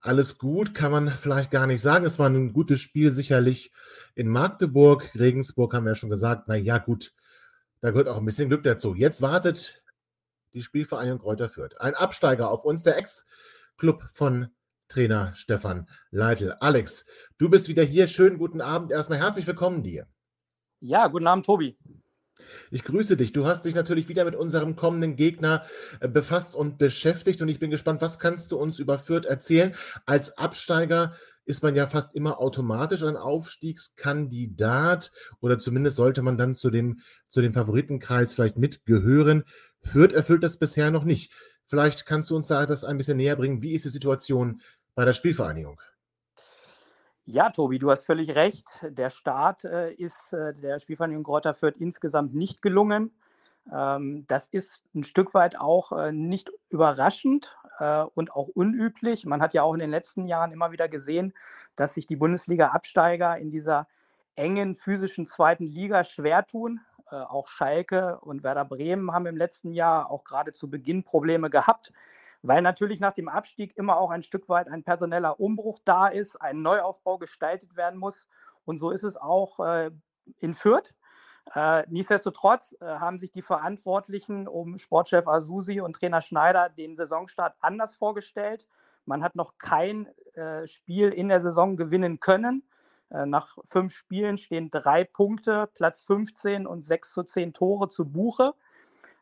[0.00, 2.04] Alles gut, kann man vielleicht gar nicht sagen.
[2.04, 3.72] Es war ein gutes Spiel sicherlich
[4.16, 5.12] in Magdeburg.
[5.14, 6.48] Regensburg haben wir ja schon gesagt.
[6.48, 7.12] Na ja, gut,
[7.80, 8.94] da gehört auch ein bisschen Glück dazu.
[8.94, 9.82] Jetzt wartet
[10.52, 11.80] die Spielvereinigung Kräuter Fürth.
[11.80, 14.48] Ein Absteiger auf uns, der Ex-Club von
[14.88, 16.56] Trainer Stefan Leitl.
[16.58, 18.08] Alex, du bist wieder hier.
[18.08, 18.90] Schönen guten Abend.
[18.90, 20.08] Erstmal herzlich willkommen dir.
[20.80, 21.76] Ja, guten Abend, Tobi.
[22.70, 23.32] Ich grüße dich.
[23.32, 25.64] Du hast dich natürlich wieder mit unserem kommenden Gegner
[26.00, 29.74] äh, befasst und beschäftigt und ich bin gespannt, was kannst du uns über Fürth erzählen?
[30.06, 36.54] Als Absteiger ist man ja fast immer automatisch ein Aufstiegskandidat oder zumindest sollte man dann
[36.54, 39.44] zu dem, zu dem Favoritenkreis vielleicht mitgehören.
[39.82, 41.32] Fürth erfüllt das bisher noch nicht.
[41.66, 43.62] Vielleicht kannst du uns da das ein bisschen näher bringen.
[43.62, 44.60] Wie ist die Situation
[44.94, 45.80] bei der Spielvereinigung?
[47.30, 48.80] Ja, Tobi, du hast völlig recht.
[48.82, 53.12] Der Start äh, ist äh, der Spielvereinigung Kräuter Fürth insgesamt nicht gelungen.
[53.70, 59.26] Ähm, das ist ein Stück weit auch äh, nicht überraschend äh, und auch unüblich.
[59.26, 61.34] Man hat ja auch in den letzten Jahren immer wieder gesehen,
[61.76, 63.88] dass sich die Bundesliga-Absteiger in dieser
[64.34, 66.80] engen physischen zweiten Liga schwer tun.
[67.10, 71.50] Äh, auch Schalke und Werder Bremen haben im letzten Jahr auch gerade zu Beginn Probleme
[71.50, 71.92] gehabt
[72.42, 76.40] weil natürlich nach dem Abstieg immer auch ein Stück weit ein personeller Umbruch da ist,
[76.40, 78.28] ein Neuaufbau gestaltet werden muss.
[78.64, 79.90] Und so ist es auch äh,
[80.38, 80.94] in Fürth.
[81.54, 87.56] Äh, nichtsdestotrotz äh, haben sich die Verantwortlichen um Sportchef Asusi und Trainer Schneider den Saisonstart
[87.60, 88.66] anders vorgestellt.
[89.06, 92.62] Man hat noch kein äh, Spiel in der Saison gewinnen können.
[93.10, 98.04] Äh, nach fünf Spielen stehen drei Punkte, Platz 15 und 6 zu 10 Tore zu
[98.04, 98.54] Buche.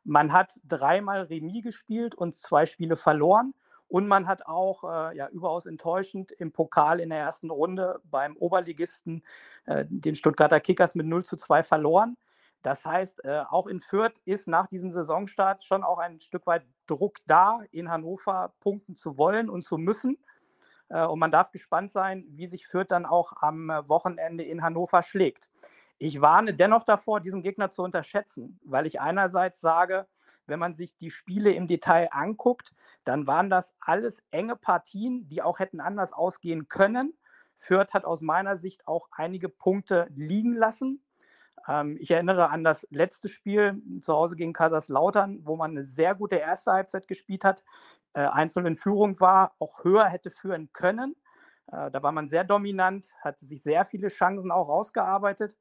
[0.06, 3.54] Man hat dreimal Remis gespielt und zwei Spiele verloren.
[3.88, 8.36] Und man hat auch äh, ja, überaus enttäuschend im Pokal in der ersten Runde beim
[8.36, 9.22] Oberligisten
[9.66, 12.16] äh, den Stuttgarter Kickers mit 0 zu 2 verloren.
[12.62, 16.64] Das heißt, äh, auch in Fürth ist nach diesem Saisonstart schon auch ein Stück weit
[16.86, 20.18] Druck da, in Hannover punkten zu wollen und zu müssen.
[20.88, 24.62] Äh, und man darf gespannt sein, wie sich Fürth dann auch am äh, Wochenende in
[24.62, 25.48] Hannover schlägt.
[25.98, 30.06] Ich warne dennoch davor, diesen Gegner zu unterschätzen, weil ich einerseits sage,
[30.46, 35.42] wenn man sich die Spiele im Detail anguckt, dann waren das alles enge Partien, die
[35.42, 37.16] auch hätten anders ausgehen können.
[37.56, 41.02] Fürth hat aus meiner Sicht auch einige Punkte liegen lassen.
[41.66, 46.14] Ähm, ich erinnere an das letzte Spiel zu Hause gegen Kaiserslautern, wo man eine sehr
[46.14, 47.64] gute erste Halbzeit gespielt hat,
[48.12, 51.16] äh, einzeln in Führung war, auch höher hätte führen können.
[51.72, 55.56] Äh, da war man sehr dominant, hat sich sehr viele Chancen auch rausgearbeitet.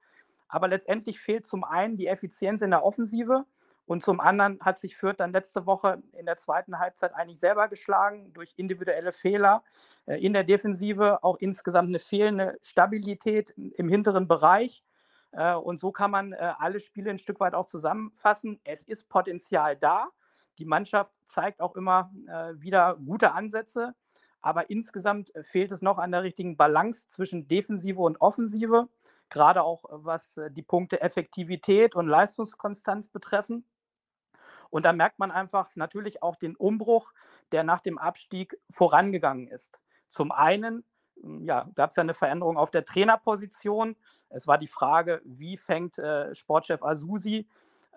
[0.48, 3.46] Aber letztendlich fehlt zum einen die Effizienz in der Offensive
[3.88, 7.68] und zum anderen hat sich Fürth dann letzte Woche in der zweiten Halbzeit eigentlich selber
[7.68, 9.64] geschlagen durch individuelle Fehler
[10.08, 14.84] äh, in der Defensive, auch insgesamt eine fehlende Stabilität im hinteren Bereich.
[15.32, 18.60] Äh, und so kann man äh, alle Spiele ein Stück weit auch zusammenfassen.
[18.64, 20.10] Es ist Potenzial da.
[20.58, 22.12] Die Mannschaft zeigt auch immer
[22.54, 23.94] wieder gute Ansätze.
[24.40, 28.88] aber insgesamt fehlt es noch an der richtigen Balance zwischen Defensive und Offensive,
[29.30, 33.66] gerade auch äh, was äh, die Punkte Effektivität und Leistungskonstanz betreffen.
[34.70, 37.14] Und da merkt man einfach natürlich auch den Umbruch,
[37.52, 39.82] der nach dem Abstieg vorangegangen ist.
[40.10, 40.84] Zum einen
[41.22, 43.96] hm, ja, gab es ja eine Veränderung auf der Trainerposition.
[44.30, 47.48] Es war die Frage, wie fängt äh, Sportchef Asusi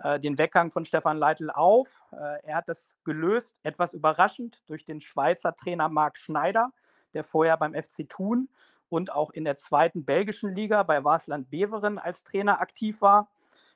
[0.03, 2.03] äh, den Weggang von Stefan Leitl auf.
[2.13, 6.73] Äh, er hat das gelöst, etwas überraschend, durch den Schweizer Trainer Marc Schneider,
[7.15, 8.49] der vorher beim FC Thun
[8.89, 13.31] und auch in der zweiten belgischen Liga bei Wasland Beveren als Trainer aktiv war.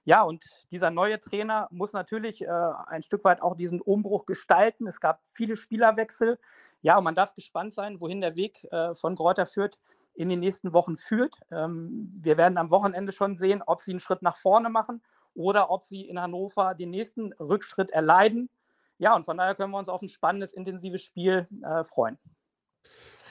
[0.05, 4.87] Ja, und dieser neue Trainer muss natürlich äh, ein Stück weit auch diesen Umbruch gestalten.
[4.89, 6.39] Es gab viele Spielerwechsel.
[6.81, 9.79] Ja, und man darf gespannt sein, wohin der Weg äh, von Kräuter Fürth
[10.15, 11.37] in den nächsten Wochen führt.
[11.53, 15.01] Ähm, wir werden am Wochenende schon sehen, ob sie einen Schritt nach vorne machen
[15.35, 18.51] oder ob sie in Hannover den nächsten Rückschritt erleiden.
[18.99, 22.19] Ja, und von daher können wir uns auf ein spannendes, intensives Spiel äh, freuen.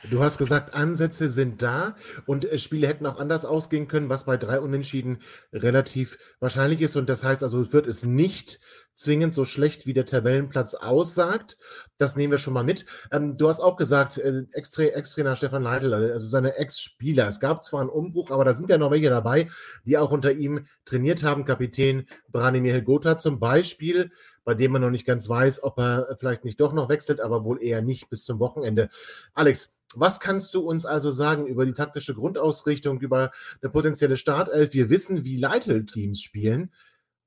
[0.10, 4.26] Du hast gesagt, Ansätze sind da und äh, Spiele hätten auch anders ausgehen können, was
[4.26, 5.20] bei drei Unentschieden
[5.54, 6.96] relativ wahrscheinlich ist.
[6.96, 8.60] Und das heißt also, wird es nicht
[8.96, 11.58] zwingend so schlecht, wie der Tabellenplatz aussagt.
[11.98, 12.86] Das nehmen wir schon mal mit.
[13.12, 17.28] Ähm, du hast auch gesagt, äh, Ex-Trainer Stefan Leitl, also seine Ex-Spieler.
[17.28, 19.50] Es gab zwar einen Umbruch, aber da sind ja noch welche dabei,
[19.86, 21.46] die auch unter ihm trainiert haben.
[21.46, 24.12] Kapitän Branimir Gotha zum Beispiel,
[24.44, 27.46] bei dem man noch nicht ganz weiß, ob er vielleicht nicht doch noch wechselt, aber
[27.46, 28.90] wohl eher nicht bis zum Wochenende.
[29.34, 34.74] Alex, was kannst du uns also sagen über die taktische Grundausrichtung, über eine potenzielle Startelf?
[34.74, 36.72] Wir wissen, wie Leitl-Teams spielen.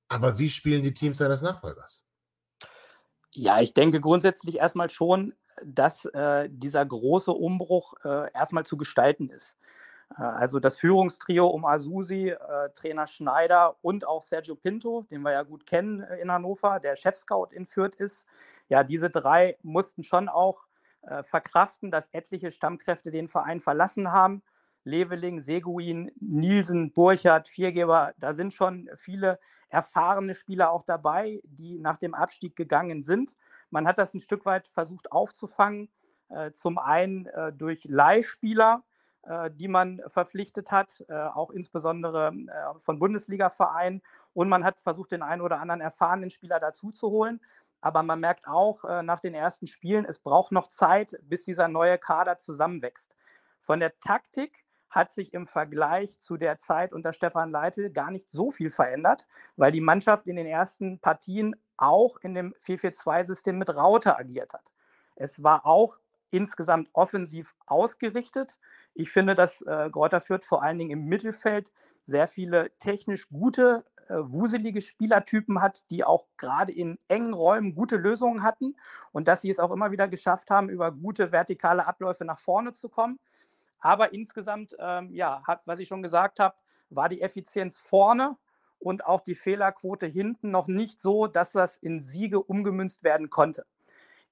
[0.08, 2.04] Aber wie spielen die Teams seines Nachfolgers?
[3.32, 9.28] Ja, ich denke grundsätzlich erstmal schon, dass äh, dieser große Umbruch äh, erstmal zu gestalten
[9.28, 9.56] ist.
[10.18, 15.32] Äh, also das Führungstrio um Asusi, äh, Trainer Schneider und auch Sergio Pinto, den wir
[15.32, 18.26] ja gut kennen äh, in Hannover, der Chefscout in Fürth ist.
[18.68, 20.66] Ja, diese drei mussten schon auch
[21.06, 24.42] äh, verkraften, dass etliche Stammkräfte den Verein verlassen haben
[24.84, 29.38] Leveling, Seguin, Nielsen, Burchardt, Viergeber, da sind schon viele
[29.70, 33.34] erfahrene Spieler auch dabei, die nach dem Abstieg gegangen sind.
[33.70, 35.88] Man hat das ein Stück weit versucht aufzufangen,
[36.28, 38.84] äh, zum einen äh, durch Leihspieler,
[39.22, 44.02] äh, die man verpflichtet hat, äh, auch insbesondere äh, von Bundesliga-Vereinen.
[44.34, 47.40] Und man hat versucht, den einen oder anderen erfahrenen Spieler dazuzuholen.
[47.84, 51.68] Aber man merkt auch äh, nach den ersten Spielen, es braucht noch Zeit, bis dieser
[51.68, 53.14] neue Kader zusammenwächst.
[53.60, 58.30] Von der Taktik hat sich im Vergleich zu der Zeit unter Stefan Leitl gar nicht
[58.30, 63.76] so viel verändert, weil die Mannschaft in den ersten Partien auch in dem 4-4-2-System mit
[63.76, 64.72] Raute agiert hat.
[65.14, 65.98] Es war auch
[66.30, 68.58] insgesamt offensiv ausgerichtet.
[68.94, 71.70] Ich finde, dass äh, Greuther Fürth vor allen Dingen im Mittelfeld
[72.02, 77.96] sehr viele technisch gute, äh, wuselige Spielertypen hat, die auch gerade in engen Räumen gute
[77.96, 78.76] Lösungen hatten
[79.12, 82.72] und dass sie es auch immer wieder geschafft haben, über gute vertikale Abläufe nach vorne
[82.72, 83.18] zu kommen.
[83.80, 86.56] Aber insgesamt, ähm, ja, hat, was ich schon gesagt habe,
[86.88, 88.36] war die Effizienz vorne
[88.78, 93.66] und auch die Fehlerquote hinten noch nicht so, dass das in Siege umgemünzt werden konnte.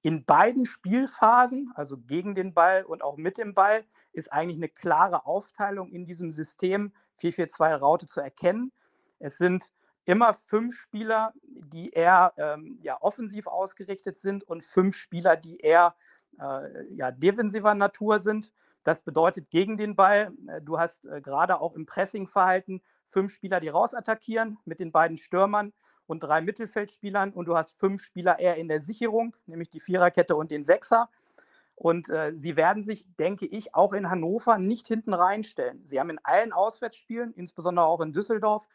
[0.01, 4.69] In beiden Spielphasen, also gegen den Ball und auch mit dem Ball, ist eigentlich eine
[4.69, 8.71] klare Aufteilung in diesem System 4-4-2 Raute zu erkennen.
[9.23, 9.71] Es sind
[10.05, 15.95] immer fünf Spieler, die eher ähm, ja, offensiv ausgerichtet sind und fünf Spieler, die eher
[16.39, 18.51] äh, ja, defensiver Natur sind.
[18.83, 23.61] Das bedeutet gegen den Ball, äh, du hast äh, gerade auch im Pressingverhalten fünf Spieler,
[23.61, 25.71] die rausattackieren mit den beiden Stürmern
[26.05, 30.35] und drei Mittelfeldspielern und du hast fünf Spieler eher in der Sicherung, nämlich die Viererkette
[30.35, 31.09] und den Sechser.
[31.75, 35.85] Und äh, sie werden sich, denke ich, auch in Hannover nicht hinten reinstellen.
[35.85, 38.67] Sie haben in allen Auswärtsspielen, insbesondere auch in Düsseldorf,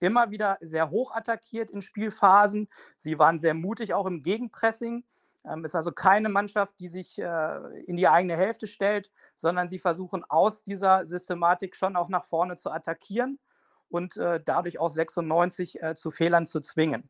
[0.00, 2.68] immer wieder sehr hoch attackiert in Spielphasen.
[2.96, 5.04] Sie waren sehr mutig auch im Gegenpressing.
[5.44, 9.78] Ähm, ist also keine Mannschaft, die sich äh, in die eigene Hälfte stellt, sondern sie
[9.78, 13.38] versuchen aus dieser Systematik schon auch nach vorne zu attackieren
[13.88, 17.08] und äh, dadurch auch 96 äh, zu Fehlern zu zwingen.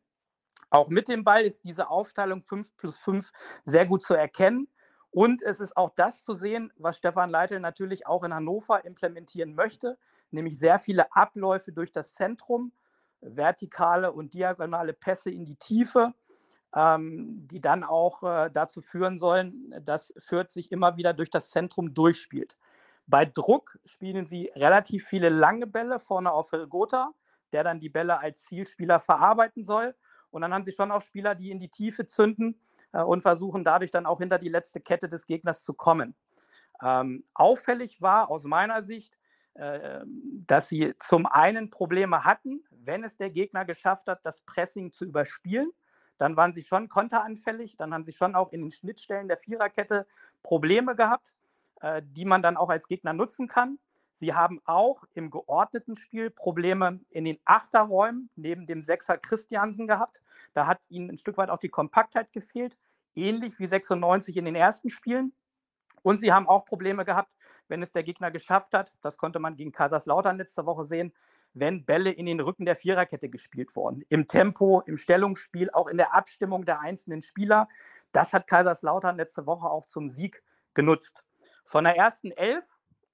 [0.69, 3.31] Auch mit dem Ball ist diese Aufteilung 5 plus 5
[3.63, 4.67] sehr gut zu erkennen.
[5.09, 9.55] Und es ist auch das zu sehen, was Stefan Leitl natürlich auch in Hannover implementieren
[9.55, 9.97] möchte,
[10.31, 12.71] nämlich sehr viele Abläufe durch das Zentrum,
[13.21, 16.13] vertikale und diagonale Pässe in die Tiefe,
[16.75, 21.49] ähm, die dann auch äh, dazu führen sollen, dass Fürth sich immer wieder durch das
[21.49, 22.57] Zentrum durchspielt.
[23.07, 27.13] Bei Druck spielen sie relativ viele lange Bälle vorne auf Helgota,
[27.53, 29.95] der dann die Bälle als Zielspieler verarbeiten soll.
[30.29, 32.59] Und dann haben sie schon auch Spieler, die in die Tiefe zünden
[32.91, 36.15] äh, und versuchen dadurch dann auch hinter die letzte Kette des Gegners zu kommen.
[36.83, 39.17] Ähm, auffällig war aus meiner Sicht,
[40.45, 45.05] dass sie zum einen Probleme hatten, wenn es der Gegner geschafft hat, das Pressing zu
[45.05, 45.71] überspielen
[46.17, 50.07] dann waren sie schon konteranfällig, dann haben sie schon auch in den Schnittstellen der Viererkette
[50.43, 51.33] Probleme gehabt.
[51.81, 53.77] äh, die man dann auch als Gegner nutzen kann.
[54.11, 60.23] Sie haben auch im geordneten Spiel Probleme in den Achterräumen neben dem Sechser Christiansen gehabt.
[60.55, 62.79] Da hat ihnen ein Stück weit auch die Kompaktheit gefehlt,
[63.13, 65.33] ähnlich wie 96 in den ersten Spielen.
[66.07, 67.35] Und sie haben auch Probleme gehabt,
[67.67, 71.13] wenn es der Gegner geschafft hat, das konnte man gegen Kaiserslautern letzte Woche sehen,
[71.53, 74.05] wenn Bälle in den Rücken der Viererkette gespielt wurden.
[74.07, 77.67] Im Tempo, im Stellungsspiel, auch in der Abstimmung der einzelnen Spieler.
[78.13, 80.41] Das hat Kaiserslautern letzte Woche auch zum Sieg
[80.73, 81.25] genutzt.
[81.65, 82.63] Von der ersten Elf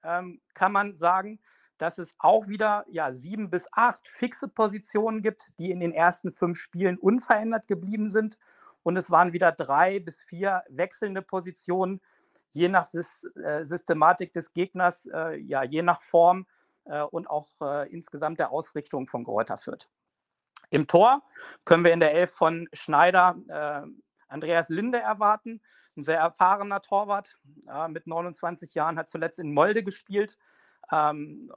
[0.04, 1.40] ähm, kann man sagen,
[1.78, 6.32] dass es auch wieder ja, sieben bis acht fixe Positionen gibt, die in den ersten
[6.32, 8.38] fünf Spielen unverändert geblieben sind.
[8.84, 12.00] Und es waren wieder drei bis vier wechselnde Positionen,
[12.54, 16.46] je nach äh, Systematik des Gegners, äh, ja, je nach Form
[16.84, 17.48] äh, und auch
[17.88, 19.88] insgesamt der Ausrichtung von Gräuter Fürth.
[20.70, 21.22] Im Tor
[21.64, 23.36] können wir in der Elf von Schneider
[24.28, 25.60] Andreas Linde erwarten,
[25.96, 27.38] ein sehr erfahrener Torwart
[27.88, 30.36] mit 29 Jahren, hat zuletzt in Molde gespielt.
[30.90, 31.52] Ähm,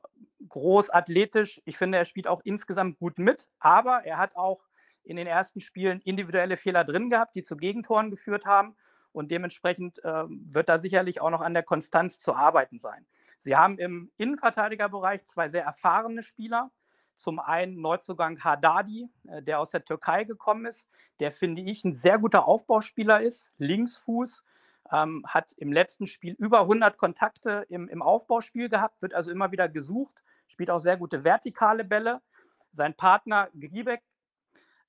[0.50, 1.62] groß athletisch.
[1.66, 4.68] Ich finde, er spielt auch insgesamt gut mit, aber er hat auch
[5.04, 8.76] in den ersten Spielen individuelle Fehler drin gehabt, die zu Gegentoren geführt haben.
[9.18, 13.07] Und dementsprechend äh, wird da sicherlich auch noch an der Konstanz zu arbeiten sein.
[13.39, 16.70] Sie haben im Innenverteidigerbereich zwei sehr erfahrene Spieler.
[17.15, 20.88] Zum einen Neuzugang Haddadi, äh, der aus der Türkei gekommen ist,
[21.20, 24.43] der finde ich ein sehr guter Aufbauspieler ist, Linksfuß,
[24.91, 29.51] ähm, hat im letzten Spiel über 100 Kontakte im, im Aufbauspiel gehabt, wird also immer
[29.51, 32.22] wieder gesucht, spielt auch sehr gute vertikale Bälle.
[32.72, 34.03] Sein Partner Griebek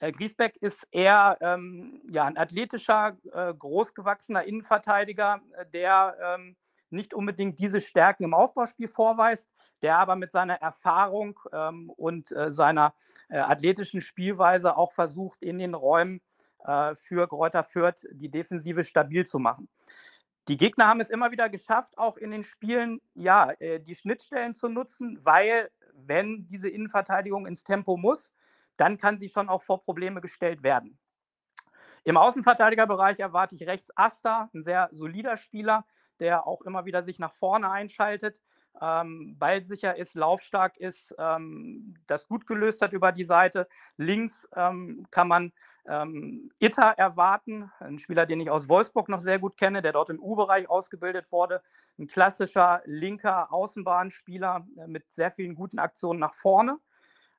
[0.01, 6.57] äh, Griesbeck ist eher ähm, ja, ein athletischer, äh, großgewachsener Innenverteidiger, äh, der ähm,
[6.91, 9.49] nicht unbedingt diese Stärken im Aufbauspiel vorweist,
[9.83, 12.95] der aber mit seiner Erfahrung ähm, und äh, seiner
[13.29, 16.21] äh, athletischen Spielweise auch versucht, in den Räumen
[16.65, 19.69] äh, für Kräuter Fürth die Defensive stabil zu machen.
[20.49, 24.71] Die Gegner haben es immer wieder geschafft, auch in den Spielen ja, die Schnittstellen zu
[24.71, 28.33] nutzen, weil wenn diese Innenverteidigung ins Tempo muss,
[28.79, 30.99] dann kann sie schon auch vor Probleme gestellt werden.
[32.05, 35.85] Im Außenverteidigerbereich erwarte ich rechts Asta, ein sehr solider Spieler,
[36.21, 38.41] der auch immer wieder sich nach vorne einschaltet,
[38.81, 43.69] ähm, ballsicher ist, laufstark ist, ähm, das gut gelöst hat über die Seite.
[43.97, 45.53] Links ähm, kann man
[45.87, 50.11] ähm, Itter erwarten, ein Spieler, den ich aus Wolfsburg noch sehr gut kenne, der dort
[50.11, 51.63] im U-Bereich ausgebildet wurde.
[51.99, 56.79] Ein klassischer linker Außenbahnspieler äh, mit sehr vielen guten Aktionen nach vorne.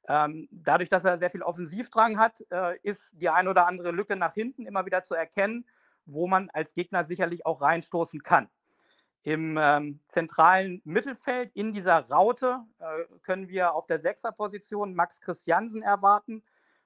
[0.10, 4.16] Ähm, dadurch, dass er sehr viel Offensivdrang hat, äh, ist die ein oder andere Lücke
[4.16, 5.66] nach hinten immer wieder zu erkennen,
[6.08, 8.50] wo man als Gegner sicherlich auch reinstoßen kann.
[9.22, 12.86] Im ähm, zentralen Mittelfeld in dieser Raute äh,
[13.22, 16.42] können wir auf der Sechserposition Max Christiansen erwarten,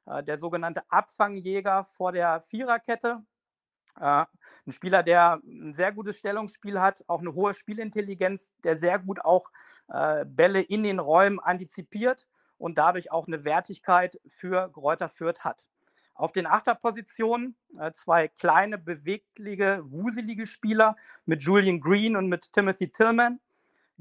[0.05, 3.24] äh, der sogenannte Abfangjäger vor der Viererkette.
[3.95, 4.26] Ein
[4.71, 9.51] Spieler, der ein sehr gutes Stellungsspiel hat, auch eine hohe Spielintelligenz, der sehr gut auch
[9.88, 12.26] Bälle in den Räumen antizipiert
[12.64, 15.68] und dadurch auch eine Wertigkeit für Gräuter Fürth hat.
[16.14, 20.95] Auf den Achterpositionen äh, zwei kleine, bewegliche, wuselige Spieler
[21.26, 23.41] mit Julian Green und mit Timothy Tillman.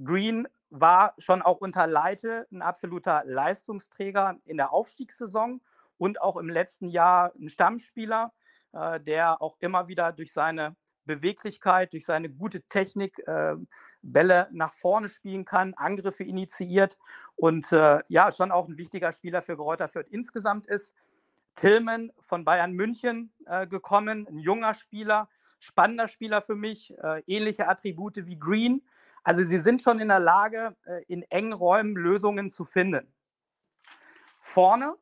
[0.05, 5.61] Green war schon auch unter Leite ein absoluter Leistungsträger in der Aufstiegssaison
[5.99, 8.33] und auch im letzten Jahr ein Stammspieler,
[8.71, 13.57] äh, der auch immer wieder durch seine Beweglichkeit, durch seine gute Technik äh,
[14.03, 16.99] Bälle nach vorne spielen kann, Angriffe initiiert
[17.37, 20.95] und äh, ja, schon auch ein wichtiger Spieler für Greuther Fürth insgesamt ist.
[21.55, 25.29] Tillman von Bayern München äh, gekommen, ein junger Spieler,
[25.59, 28.83] spannender Spieler für mich, äh, ähnliche Attribute wie Green.
[29.23, 33.13] Also sie sind schon in der Lage, äh, in engen Räumen Lösungen zu finden.
[34.41, 34.97] Vorne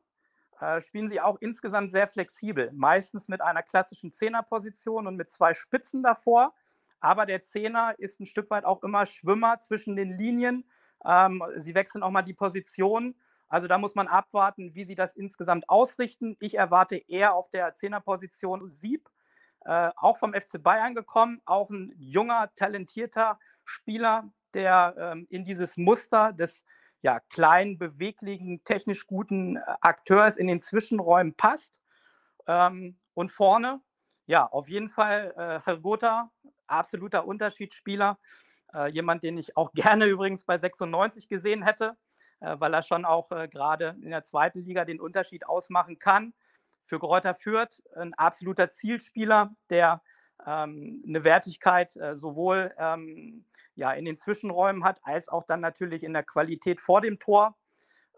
[0.79, 6.03] spielen sie auch insgesamt sehr flexibel, meistens mit einer klassischen Zehnerposition und mit zwei Spitzen
[6.03, 6.53] davor.
[6.99, 10.63] Aber der Zehner ist ein Stück weit auch immer Schwimmer zwischen den Linien.
[11.03, 13.15] Ähm, sie wechseln auch mal die Position.
[13.49, 16.37] Also da muss man abwarten, wie sie das insgesamt ausrichten.
[16.39, 19.09] Ich erwarte eher auf der Zehnerposition Sieb,
[19.65, 25.75] äh, auch vom FC Bayern gekommen, auch ein junger, talentierter Spieler, der ähm, in dieses
[25.75, 26.65] Muster des
[27.01, 31.79] ja, kleinen, beweglichen, technisch guten äh, Akteurs in den Zwischenräumen passt.
[32.47, 33.81] Ähm, und vorne,
[34.25, 36.31] ja, auf jeden Fall äh, Herr Gotha,
[36.67, 38.17] absoluter Unterschiedsspieler.
[38.73, 41.97] Äh, jemand, den ich auch gerne übrigens bei 96 gesehen hätte,
[42.39, 46.33] äh, weil er schon auch äh, gerade in der zweiten Liga den Unterschied ausmachen kann.
[46.83, 50.01] Für Gräuter Fürth ein absoluter Zielspieler, der
[50.45, 56.13] eine Wertigkeit äh, sowohl ähm, ja, in den Zwischenräumen hat, als auch dann natürlich in
[56.13, 57.55] der Qualität vor dem Tor.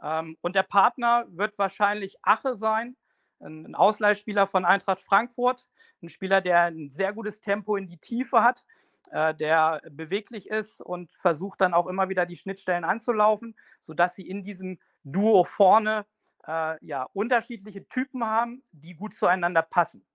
[0.01, 2.95] Ähm, und der Partner wird wahrscheinlich Ache sein,
[3.39, 5.67] ein Ausleihspieler von Eintracht Frankfurt,
[6.01, 8.63] ein Spieler, der ein sehr gutes Tempo in die Tiefe hat,
[9.11, 14.27] äh, der beweglich ist und versucht dann auch immer wieder die Schnittstellen anzulaufen, sodass sie
[14.27, 16.05] in diesem Duo vorne
[16.47, 20.05] äh, ja, unterschiedliche Typen haben, die gut zueinander passen.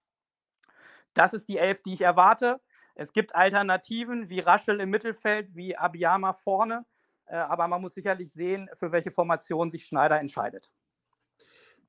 [1.15, 2.61] Das ist die Elf, die ich erwarte.
[2.95, 6.85] Es gibt Alternativen wie Raschel im Mittelfeld, wie Abiyama vorne,
[7.27, 10.71] äh, aber man muss sicherlich sehen, für welche Formation sich Schneider entscheidet.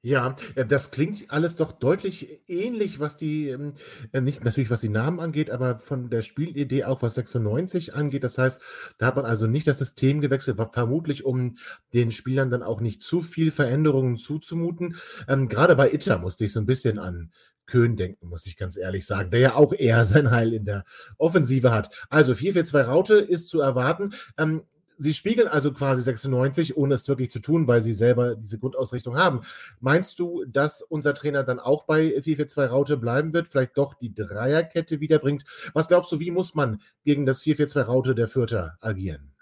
[0.02, 3.74] Ja, äh, das klingt alles doch deutlich ähnlich, was die, ähm,
[4.14, 8.24] äh, nicht natürlich was die Namen angeht, aber von der Spielidee auch, was 96 angeht.
[8.24, 8.62] Das heißt,
[8.98, 11.58] da hat man also nicht das System gewechselt, vermutlich, um
[11.94, 14.96] den Spielern dann auch nicht zu viel Veränderungen zuzumuten.
[15.28, 17.34] Ähm, gerade bei Itter musste ich so ein bisschen an
[17.70, 20.84] Köhn denken, muss ich ganz ehrlich sagen, der ja auch eher sein Heil in der
[21.18, 21.90] Offensive hat.
[22.10, 24.14] Also 4-4-2 Raute ist zu erwarten.
[24.38, 24.64] Ähm,
[25.00, 29.18] sie spiegeln also quasi 96, ohne es wirklich zu tun, weil sie selber diese Grundausrichtung
[29.18, 29.42] haben.
[29.80, 34.14] Meinst du, dass unser Trainer dann auch bei 4-4-2 Raute bleiben wird, vielleicht doch die
[34.14, 35.46] Dreierkette wiederbringt?
[35.74, 39.34] Was glaubst du, wie muss man gegen das 4-4-2 Raute der Fürther agieren?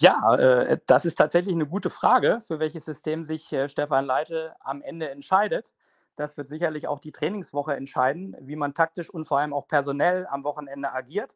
[0.00, 4.54] Ja, äh, das ist tatsächlich eine gute Frage, für welches System sich äh, Stefan Leite
[4.60, 5.74] am Ende entscheidet.
[6.20, 10.26] Das wird sicherlich auch die Trainingswoche entscheiden, wie man taktisch und vor allem auch personell
[10.26, 11.34] am Wochenende agiert.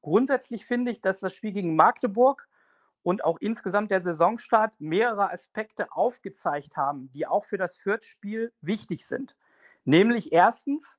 [0.00, 2.48] Grundsätzlich finde ich, dass das Spiel gegen Magdeburg
[3.02, 9.06] und auch insgesamt der Saisonstart mehrere Aspekte aufgezeigt haben, die auch für das Fürth-Spiel wichtig
[9.06, 9.36] sind.
[9.84, 10.98] Nämlich erstens,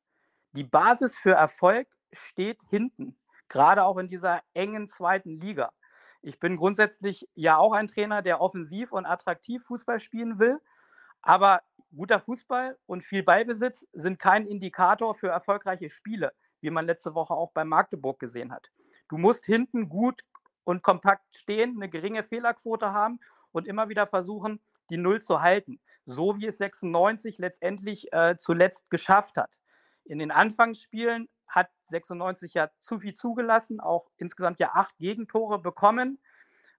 [0.51, 3.17] die Basis für Erfolg steht hinten,
[3.49, 5.71] gerade auch in dieser engen zweiten Liga.
[6.21, 10.61] Ich bin grundsätzlich ja auch ein Trainer, der offensiv und attraktiv Fußball spielen will,
[11.23, 11.63] aber
[11.95, 17.33] guter Fußball und viel Ballbesitz sind kein Indikator für erfolgreiche Spiele, wie man letzte Woche
[17.33, 18.69] auch bei Magdeburg gesehen hat.
[19.09, 20.21] Du musst hinten gut
[20.63, 23.19] und kompakt stehen, eine geringe Fehlerquote haben
[23.51, 25.79] und immer wieder versuchen, die Null zu halten.
[26.05, 29.59] So wie es 96 letztendlich äh, zuletzt geschafft hat.
[30.03, 36.19] In den Anfangsspielen hat 96 ja zu viel zugelassen, auch insgesamt ja acht Gegentore bekommen.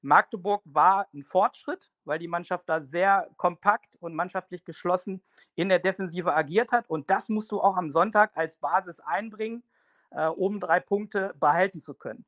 [0.03, 5.23] Magdeburg war ein Fortschritt, weil die Mannschaft da sehr kompakt und mannschaftlich geschlossen
[5.55, 6.89] in der Defensive agiert hat.
[6.89, 9.63] Und das musst du auch am Sonntag als Basis einbringen,
[10.11, 12.25] äh, um drei Punkte behalten zu können.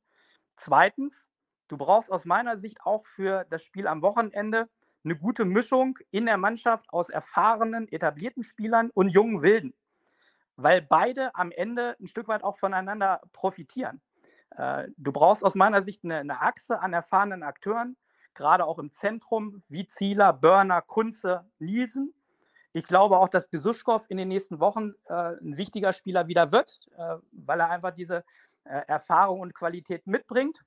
[0.57, 1.29] Zweitens,
[1.69, 4.69] du brauchst aus meiner Sicht auch für das Spiel am Wochenende
[5.05, 9.73] eine gute Mischung in der Mannschaft aus erfahrenen, etablierten Spielern und jungen Wilden,
[10.57, 14.01] weil beide am Ende ein Stück weit auch voneinander profitieren.
[14.51, 17.97] Äh, du brauchst aus meiner Sicht eine, eine Achse an erfahrenen Akteuren,
[18.37, 22.15] gerade auch im Zentrum, wie Zieler, Börner, Kunze, Nielsen.
[22.73, 26.89] Ich glaube auch, dass Besuschkow in den nächsten Wochen äh, ein wichtiger Spieler wieder wird,
[26.97, 28.25] äh, weil er einfach diese
[28.65, 30.61] äh, Erfahrung und Qualität mitbringt.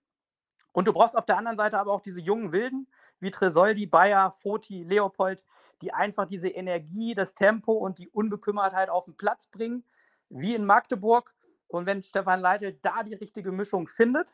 [0.72, 2.88] Und du brauchst auf der anderen Seite aber auch diese jungen Wilden
[3.20, 5.43] wie Tresoldi, Bayer, Foti, Leopold,
[5.82, 9.84] die einfach diese Energie, das Tempo und die Unbekümmertheit auf den Platz bringen,
[10.30, 11.34] wie in Magdeburg.
[11.67, 14.34] Und wenn Stefan Leitl da die richtige Mischung findet,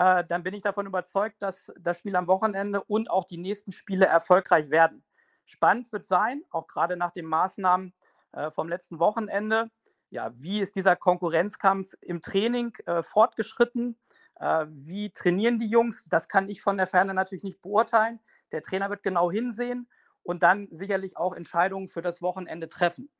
[0.00, 3.70] äh, dann bin ich davon überzeugt, dass das Spiel am Wochenende und auch die nächsten
[3.70, 5.04] Spiele erfolgreich werden.
[5.44, 7.92] Spannend wird sein, auch gerade nach den Maßnahmen
[8.32, 9.70] äh, vom letzten Wochenende.
[10.08, 13.98] Ja, wie ist dieser Konkurrenzkampf im Training äh, fortgeschritten?
[14.36, 16.06] Äh, wie trainieren die Jungs?
[16.08, 18.20] Das kann ich von der Ferne natürlich nicht beurteilen.
[18.52, 19.86] Der Trainer wird genau hinsehen
[20.22, 23.10] und dann sicherlich auch Entscheidungen für das Wochenende treffen.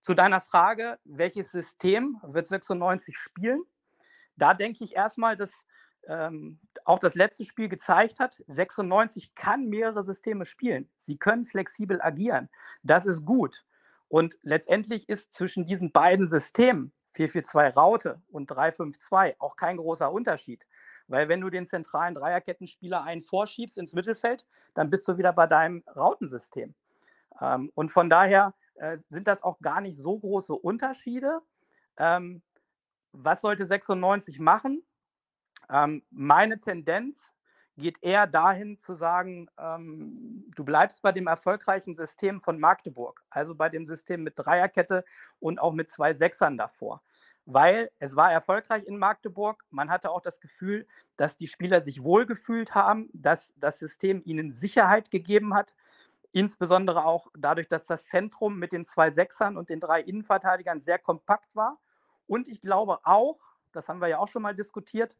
[0.00, 3.62] Zu deiner Frage, welches System wird 96 spielen?
[4.36, 5.64] Da denke ich erstmal, dass
[6.08, 10.88] ähm, auch das letzte Spiel gezeigt hat, 96 kann mehrere Systeme spielen.
[10.96, 12.48] Sie können flexibel agieren.
[12.82, 13.64] Das ist gut.
[14.08, 20.66] Und letztendlich ist zwischen diesen beiden Systemen, 442 Raute und 352, auch kein großer Unterschied.
[21.06, 25.46] Weil wenn du den zentralen Dreierkettenspieler einen vorschiebst ins Mittelfeld, dann bist du wieder bei
[25.46, 26.74] deinem Rautensystem.
[27.40, 31.40] Ähm, und von daher äh, sind das auch gar nicht so große Unterschiede.
[31.96, 32.42] Ähm,
[33.12, 34.82] was sollte 96 machen?
[35.70, 37.30] Ähm, meine Tendenz
[37.76, 43.54] geht eher dahin zu sagen, ähm, du bleibst bei dem erfolgreichen System von Magdeburg, also
[43.54, 45.04] bei dem System mit Dreierkette
[45.40, 47.02] und auch mit zwei Sechsern davor.
[47.46, 49.64] Weil es war erfolgreich in Magdeburg.
[49.70, 50.86] Man hatte auch das Gefühl,
[51.16, 55.74] dass die Spieler sich wohlgefühlt haben, dass das System ihnen Sicherheit gegeben hat.
[56.32, 60.98] Insbesondere auch dadurch, dass das Zentrum mit den zwei Sechsern und den drei Innenverteidigern sehr
[60.98, 61.78] kompakt war.
[62.26, 63.38] Und ich glaube auch,
[63.72, 65.16] das haben wir ja auch schon mal diskutiert,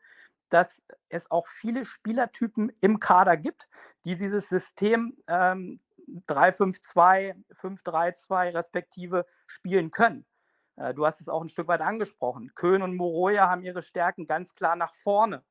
[0.55, 3.69] dass es auch viele Spielertypen im Kader gibt,
[4.05, 5.81] die dieses System ähm,
[6.29, 10.25] 3-5-2, 5-3-2 respektive spielen können.
[10.77, 12.53] Äh, du hast es auch ein Stück weit angesprochen.
[12.55, 15.43] Köhn und Moroja haben ihre Stärken ganz klar nach vorne.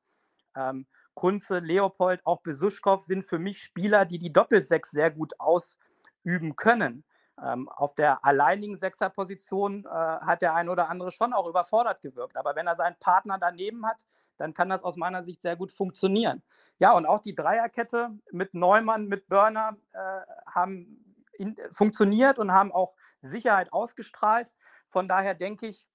[0.56, 6.56] Ähm, Kunze, Leopold, auch Besuschkow sind für mich Spieler, die die Doppelsechs sehr gut ausüben
[6.56, 7.04] können.
[7.42, 12.36] Ähm, auf der alleinigen Sechserposition äh, hat der ein oder andere schon auch überfordert gewirkt.
[12.36, 14.04] Aber wenn er seinen Partner daneben hat,
[14.36, 16.42] dann kann das aus meiner Sicht sehr gut funktionieren.
[16.78, 19.98] Ja, und auch die Dreierkette mit Neumann, mit Burner äh,
[20.46, 24.52] haben in, funktioniert und haben auch Sicherheit ausgestrahlt.
[24.88, 25.88] Von daher denke ich,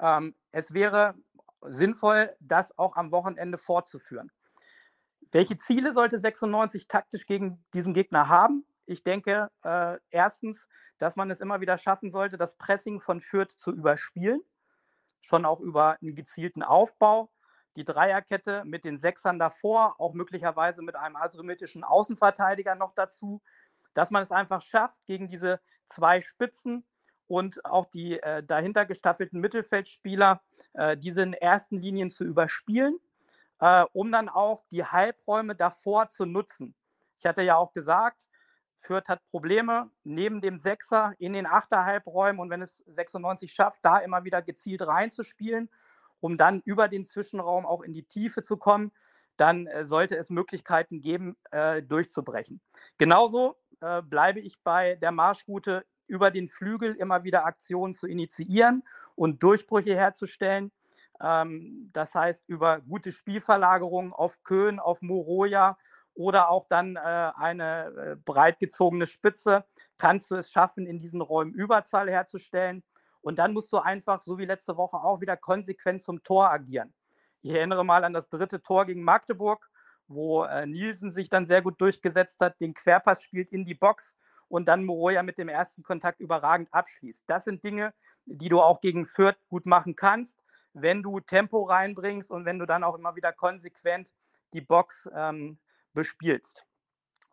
[0.00, 1.14] ähm, es wäre
[1.62, 4.30] sinnvoll, das auch am Wochenende fortzuführen.
[5.32, 8.64] Welche Ziele sollte 96 taktisch gegen diesen Gegner haben?
[8.90, 10.66] Ich denke, äh, erstens,
[10.98, 14.42] dass man es immer wieder schaffen sollte, das Pressing von Fürth zu überspielen,
[15.20, 17.30] schon auch über einen gezielten Aufbau.
[17.76, 23.40] Die Dreierkette mit den Sechsern davor, auch möglicherweise mit einem asymmetrischen Außenverteidiger noch dazu,
[23.94, 26.84] dass man es einfach schafft, gegen diese zwei Spitzen
[27.28, 32.98] und auch die äh, dahinter gestaffelten Mittelfeldspieler äh, diese ersten Linien zu überspielen,
[33.60, 36.74] äh, um dann auch die Halbräume davor zu nutzen.
[37.20, 38.26] Ich hatte ja auch gesagt,
[38.80, 43.98] Fürth hat Probleme neben dem Sechser in den Achterhalbräumen und wenn es 96 schafft, da
[43.98, 45.70] immer wieder gezielt reinzuspielen,
[46.20, 48.92] um dann über den Zwischenraum auch in die Tiefe zu kommen,
[49.36, 52.60] dann äh, sollte es Möglichkeiten geben, äh, durchzubrechen.
[52.98, 58.82] Genauso äh, bleibe ich bei der Marschroute über den Flügel immer wieder Aktionen zu initiieren
[59.14, 60.72] und Durchbrüche herzustellen.
[61.22, 65.78] Ähm, das heißt, über gute Spielverlagerungen auf Köhn, auf Moroja
[66.14, 69.64] oder auch dann äh, eine äh, breit gezogene Spitze
[69.98, 72.82] kannst du es schaffen, in diesen Räumen Überzahl herzustellen.
[73.22, 76.94] Und dann musst du einfach, so wie letzte Woche auch, wieder konsequent zum Tor agieren.
[77.42, 79.70] Ich erinnere mal an das dritte Tor gegen Magdeburg,
[80.08, 84.16] wo äh, Nielsen sich dann sehr gut durchgesetzt hat, den Querpass spielt in die Box
[84.48, 87.24] und dann Moroja mit dem ersten Kontakt überragend abschließt.
[87.28, 87.94] Das sind Dinge,
[88.26, 90.42] die du auch gegen Fürth gut machen kannst,
[90.72, 94.12] wenn du Tempo reinbringst und wenn du dann auch immer wieder konsequent
[94.52, 95.58] die Box ähm,
[95.92, 96.64] bespielst.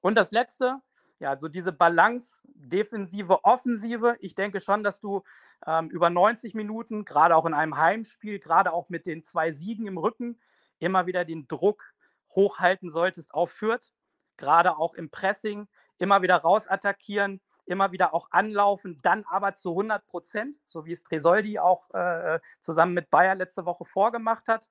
[0.02, 0.82] Und das Letzte,
[1.20, 4.16] ja, so diese Balance, defensive, offensive.
[4.20, 5.24] Ich denke schon, dass du
[5.66, 9.88] ähm, über 90 Minuten, gerade auch in einem Heimspiel, gerade auch mit den zwei Siegen
[9.88, 10.40] im Rücken,
[10.80, 11.94] immer wieder den Druck
[12.32, 13.94] hochhalten solltest auf Fürth,
[14.38, 20.06] gerade auch im Pressing, immer wieder rausattackieren, immer wieder auch anlaufen, dann aber zu 100
[20.06, 24.68] Prozent, so wie es Tresoldi auch äh, zusammen mit Bayer letzte Woche vorgemacht hat.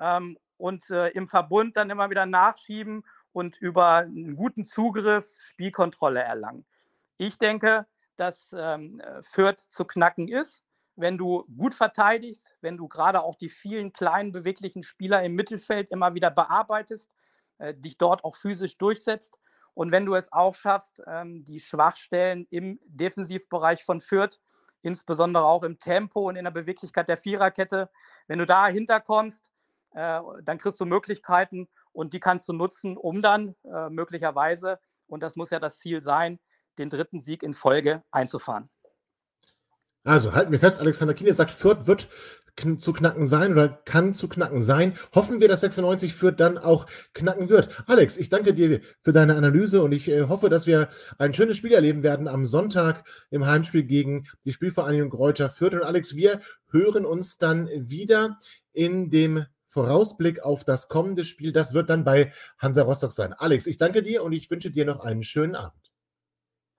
[0.00, 6.20] Ähm, und äh, im Verbund dann immer wieder nachschieben und über einen guten Zugriff Spielkontrolle
[6.20, 6.66] erlangen.
[7.16, 7.86] Ich denke,
[8.16, 10.62] dass ähm, Fürth zu knacken ist
[10.98, 15.90] wenn du gut verteidigst, wenn du gerade auch die vielen kleinen beweglichen Spieler im Mittelfeld
[15.90, 17.14] immer wieder bearbeitest,
[17.58, 19.38] äh, dich dort auch physisch durchsetzt
[19.74, 24.40] und wenn du es auch schaffst, ähm, die Schwachstellen im Defensivbereich von Fürth,
[24.82, 27.88] insbesondere auch im Tempo und in der Beweglichkeit der Viererkette,
[28.26, 29.52] wenn du da hinterkommst,
[29.92, 35.22] äh, dann kriegst du Möglichkeiten und die kannst du nutzen, um dann äh, möglicherweise, und
[35.22, 36.38] das muss ja das Ziel sein,
[36.78, 38.70] den dritten Sieg in Folge einzufahren.
[40.04, 42.08] Also halten wir fest, Alexander Kiene sagt, Fürth wird
[42.78, 44.98] zu knacken sein oder kann zu knacken sein.
[45.14, 47.70] Hoffen wir, dass 96 Fürth dann auch knacken wird.
[47.86, 51.56] Alex, ich danke dir für deine Analyse und ich äh, hoffe, dass wir ein schönes
[51.56, 55.74] Spiel erleben werden am Sonntag im Heimspiel gegen die Spielvereinigung Kräuter Fürth.
[55.74, 58.38] Und Alex, wir hören uns dann wieder
[58.72, 59.44] in dem
[59.78, 61.52] Vorausblick auf das kommende Spiel.
[61.52, 63.32] Das wird dann bei Hansa Rostock sein.
[63.32, 65.92] Alex, ich danke dir und ich wünsche dir noch einen schönen Abend.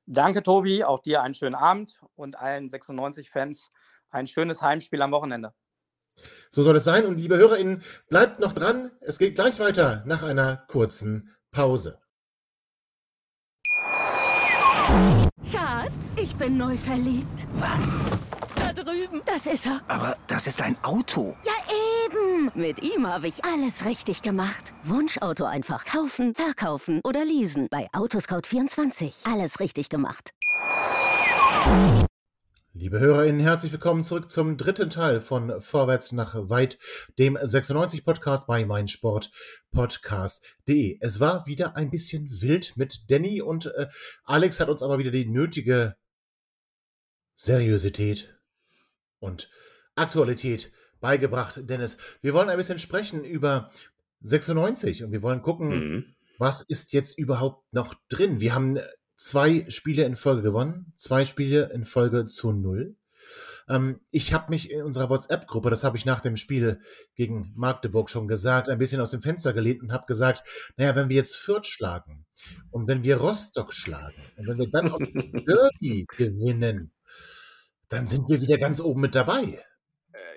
[0.05, 0.83] Danke, Tobi.
[0.83, 3.71] Auch dir einen schönen Abend und allen 96-Fans
[4.09, 5.53] ein schönes Heimspiel am Wochenende.
[6.49, 7.05] So soll es sein.
[7.05, 8.91] Und liebe HörerInnen, bleibt noch dran.
[8.99, 11.99] Es geht gleich weiter nach einer kurzen Pause.
[15.49, 17.47] Schatz, ich bin neu verliebt.
[17.53, 17.97] Was?
[18.55, 19.21] Da drüben.
[19.25, 19.79] Das ist er.
[19.87, 21.37] Aber das ist ein Auto.
[21.45, 21.53] Ja,
[22.09, 22.51] eben.
[22.55, 24.73] Mit ihm habe ich alles richtig gemacht.
[24.83, 27.67] Wunschauto einfach kaufen, verkaufen oder leasen.
[27.69, 29.29] Bei Autoscout24.
[29.31, 30.31] Alles richtig gemacht.
[32.73, 36.77] Liebe HörerInnen, herzlich willkommen zurück zum dritten Teil von Vorwärts nach Weit,
[37.17, 40.97] dem 96-Podcast bei meinsportpodcast.de.
[41.01, 43.87] Es war wieder ein bisschen wild mit Danny und äh,
[44.23, 45.95] Alex hat uns aber wieder die nötige
[47.35, 48.39] Seriosität
[49.19, 49.49] und
[49.95, 51.97] Aktualität beigebracht, Dennis.
[52.21, 53.69] Wir wollen ein bisschen sprechen über
[54.21, 56.05] 96 und wir wollen gucken, mhm.
[56.37, 58.39] was ist jetzt überhaupt noch drin.
[58.39, 58.79] Wir haben
[59.15, 62.95] zwei Spiele in Folge gewonnen, zwei Spiele in Folge zu null.
[63.67, 66.81] Ähm, ich habe mich in unserer WhatsApp-Gruppe, das habe ich nach dem Spiel
[67.15, 70.43] gegen Magdeburg schon gesagt, ein bisschen aus dem Fenster gelehnt und habe gesagt,
[70.77, 72.25] naja, wenn wir jetzt Fürth schlagen
[72.71, 74.99] und wenn wir Rostock schlagen und wenn wir dann auch
[75.47, 76.91] Derby gewinnen,
[77.89, 79.63] dann sind wir wieder ganz oben mit dabei.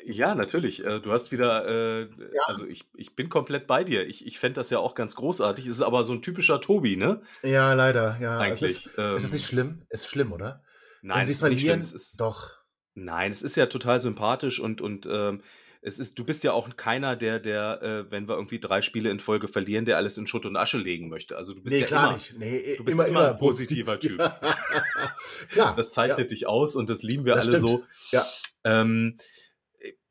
[0.05, 0.85] Äh, ja, natürlich.
[0.85, 2.43] Äh, du hast wieder, äh, ja.
[2.47, 4.07] also ich, ich bin komplett bei dir.
[4.07, 5.67] Ich, ich fände das ja auch ganz großartig.
[5.67, 7.23] Es ist aber so ein typischer Tobi, ne?
[7.43, 8.17] Ja, leider.
[8.21, 8.71] Ja, eigentlich.
[8.71, 9.83] Es ist, ähm, es ist nicht schlimm.
[9.89, 10.63] Es ist schlimm, oder?
[11.03, 11.59] Nein, sie es ist nicht schlimm.
[11.61, 12.51] verlieren, Es ist, doch.
[12.95, 15.43] nein, es ist ja total sympathisch und, und ähm,
[15.85, 19.11] es ist, du bist ja auch keiner, der, der, äh, wenn wir irgendwie drei Spiele
[19.11, 21.37] in Folge verlieren, der alles in Schutt und Asche legen möchte.
[21.37, 22.39] Also du bist Nee, ja klar immer, nicht.
[22.39, 24.17] Nee, du bist immer, immer, immer ein positiver positiv.
[24.19, 24.33] Typ.
[25.51, 25.75] klar.
[25.75, 27.69] Das zeichnet ja, dich aus und das lieben wir das alle stimmt.
[27.69, 27.85] so.
[28.13, 28.25] Ja.
[28.63, 29.19] Ähm,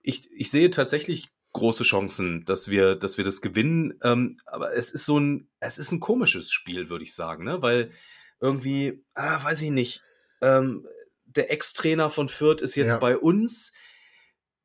[0.04, 4.00] ich, ich sehe tatsächlich große Chancen, dass wir, dass wir das gewinnen.
[4.04, 7.62] Ähm, aber es ist so ein, es ist ein komisches Spiel, würde ich sagen, ne?
[7.62, 7.92] Weil
[8.40, 10.04] irgendwie, ah, weiß ich nicht,
[10.42, 10.88] ähm,
[11.26, 12.98] der Ex-Trainer von Fürth ist jetzt Ja.
[13.00, 13.74] bei uns.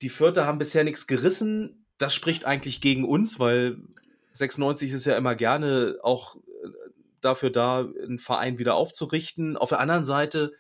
[0.03, 1.87] Die Fürther haben bisher nichts gerissen.
[1.99, 3.79] Das spricht eigentlich gegen uns, weil
[4.35, 6.41] 96 ist ja immer gerne auch äh,
[7.21, 9.57] dafür da, einen Verein wieder aufzurichten.
[9.57, 10.53] Auf der anderen Seite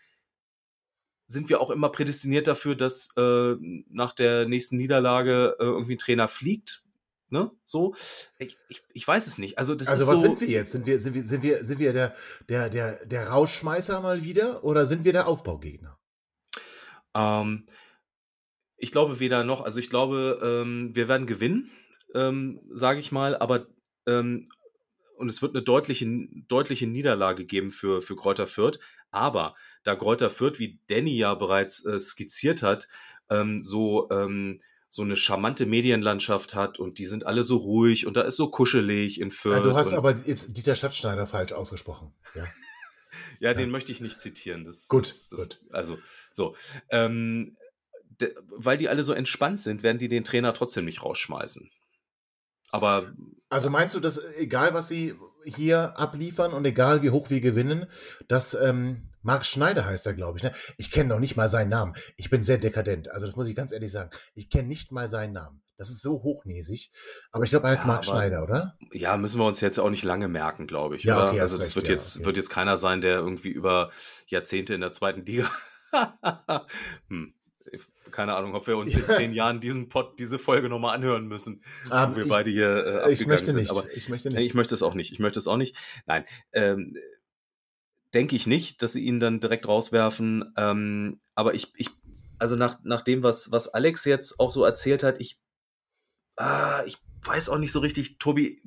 [1.26, 3.56] sind wir auch immer prädestiniert dafür, dass äh,
[3.88, 6.84] nach der nächsten Niederlage äh, irgendwie ein Trainer fliegt.
[7.28, 7.50] Ne?
[7.64, 7.94] So.
[8.38, 9.58] Ich, ich, ich weiß es nicht.
[9.58, 10.24] Also, das Also ist was so.
[10.26, 10.72] sind wir jetzt?
[10.72, 12.14] Sind wir, sind wir, sind wir, sind wir der,
[12.48, 15.98] der, der, der Rausschmeißer mal wieder oder sind wir der Aufbaugegner?
[17.14, 17.66] Ähm,
[18.76, 19.62] ich glaube weder noch.
[19.62, 21.72] Also ich glaube, ähm, wir werden gewinnen,
[22.14, 23.66] ähm, sage ich mal, aber
[24.06, 24.48] ähm,
[25.16, 26.06] und es wird eine deutliche,
[26.46, 28.78] deutliche Niederlage geben für, für Kräuter Fürth.
[29.10, 29.54] Aber
[29.86, 32.88] da Kräuter Fürth, wie Danny ja bereits äh, skizziert hat,
[33.30, 38.16] ähm, so, ähm, so eine charmante Medienlandschaft hat und die sind alle so ruhig und
[38.16, 39.64] da ist so kuschelig in Ja, Fürth.
[39.64, 42.12] du hast aber jetzt Dieter Schatzschneider falsch ausgesprochen.
[42.34, 42.44] Ja.
[43.38, 44.64] Ja, den möchte ich nicht zitieren.
[44.64, 45.60] Das, Gut, das, das, gut.
[45.70, 45.98] Also,
[46.32, 46.54] so.
[46.90, 47.56] Ähm,
[48.20, 51.70] de, weil die alle so entspannt sind, werden die den Trainer trotzdem nicht rausschmeißen.
[52.70, 53.12] Aber
[53.48, 55.14] Also meinst du, dass egal was sie
[55.44, 57.86] hier abliefern und egal wie hoch wir gewinnen,
[58.28, 60.44] dass ähm, Marc Schneider heißt er, glaube ich.
[60.44, 60.52] Ne?
[60.76, 61.94] Ich kenne noch nicht mal seinen Namen.
[62.16, 63.10] Ich bin sehr dekadent.
[63.10, 64.10] Also das muss ich ganz ehrlich sagen.
[64.34, 65.62] Ich kenne nicht mal seinen Namen.
[65.78, 66.92] Das ist so hochnäsig.
[67.32, 68.78] Aber ich glaube, er heißt Ja, Marc Schneider, oder?
[68.92, 71.02] ja, müssen wir uns jetzt auch nicht lange merken, glaube ich.
[71.02, 71.26] Ja, oder?
[71.30, 72.26] okay, hast also das recht, wird ja, jetzt okay.
[72.26, 73.90] wird jetzt keiner sein, der irgendwie über
[74.28, 75.50] Jahrzehnte in der zweiten Liga.
[77.08, 77.34] hm.
[78.12, 81.62] Keine Ahnung, ob wir uns in zehn Jahren diesen Pod, diese Folge nochmal anhören müssen,
[81.92, 83.56] Ähm, wo wir ich- beide hier äh, abgegangen Ich möchte sind.
[83.60, 83.70] nicht.
[83.70, 84.46] Aber ich möchte nicht.
[84.46, 85.12] Ich möchte es auch nicht.
[85.12, 85.76] Ich möchte es auch nicht.
[86.06, 86.96] Nein, ähm,
[88.16, 90.54] denke ich nicht, dass sie ihn dann direkt rauswerfen.
[90.56, 91.90] Ähm, aber ich, ich,
[92.38, 95.38] also nach, nach dem, was, was Alex jetzt auch so erzählt hat, ich,
[96.36, 98.62] ah, ich weiß auch nicht so richtig, Tobi,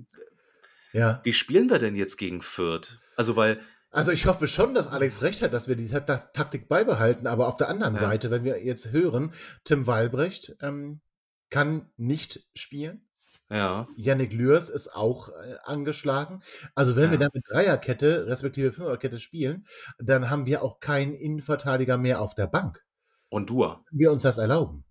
[0.93, 1.19] ja.
[1.23, 2.99] wie spielen wir denn jetzt gegen Fürth?
[3.17, 6.17] Also, weil, Also ich hoffe schon, dass Alex recht hat, dass wir die Ta Ta
[6.17, 7.25] Taktik beibehalten.
[7.25, 8.01] Aber auf der anderen Ja.
[8.01, 9.33] Seite, wenn wir jetzt hören,
[9.63, 11.01] Tim Walbrecht ähm,
[11.49, 13.08] kann nicht spielen.
[13.51, 16.43] Ja, Yannick Lürs ist auch äh, angeschlagen.
[16.75, 17.11] Also wenn Ja.
[17.11, 19.65] wir dann mit Dreierkette, respektive Fünferkette spielen,
[19.99, 22.83] dann haben wir auch keinen Innenverteidiger mehr auf der Bank.
[23.29, 23.83] und Dua.
[23.89, 24.85] Können wir uns das erlauben?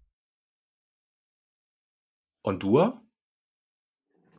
[2.42, 3.02] Und Dua?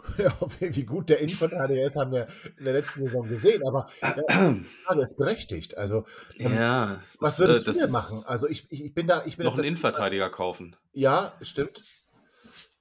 [0.18, 3.62] Ja, wie gut der Innenverteidiger ist, haben wir in der letzten Saison gesehen.
[3.68, 5.78] Aber äh, die Frage ist berechtigt.
[5.78, 6.06] Also
[6.40, 8.24] ähm, Ja, was ist, würdest äh, du ist machen?
[8.26, 10.76] Also ich, ich, bin da, ich bin noch einen Innenverteidiger kaufen.
[10.94, 11.84] Ja, stimmt.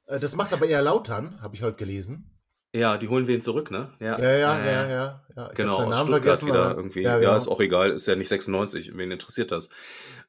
[0.09, 2.34] Äh, Das macht aber eher Lautern, habe ich heute gelesen.
[2.74, 3.94] Ja, die holen wir ihn zurück, ne?
[3.98, 4.88] Ja, ja, ja, ja.
[4.88, 5.24] ja.
[5.30, 7.02] Ich hab Genau, aus Stuttgart vergessen, wieder aber- irgendwie.
[7.02, 7.36] Ja, Ja, genau.
[7.36, 9.70] ist auch egal, ist ja nicht 96, wen interessiert das?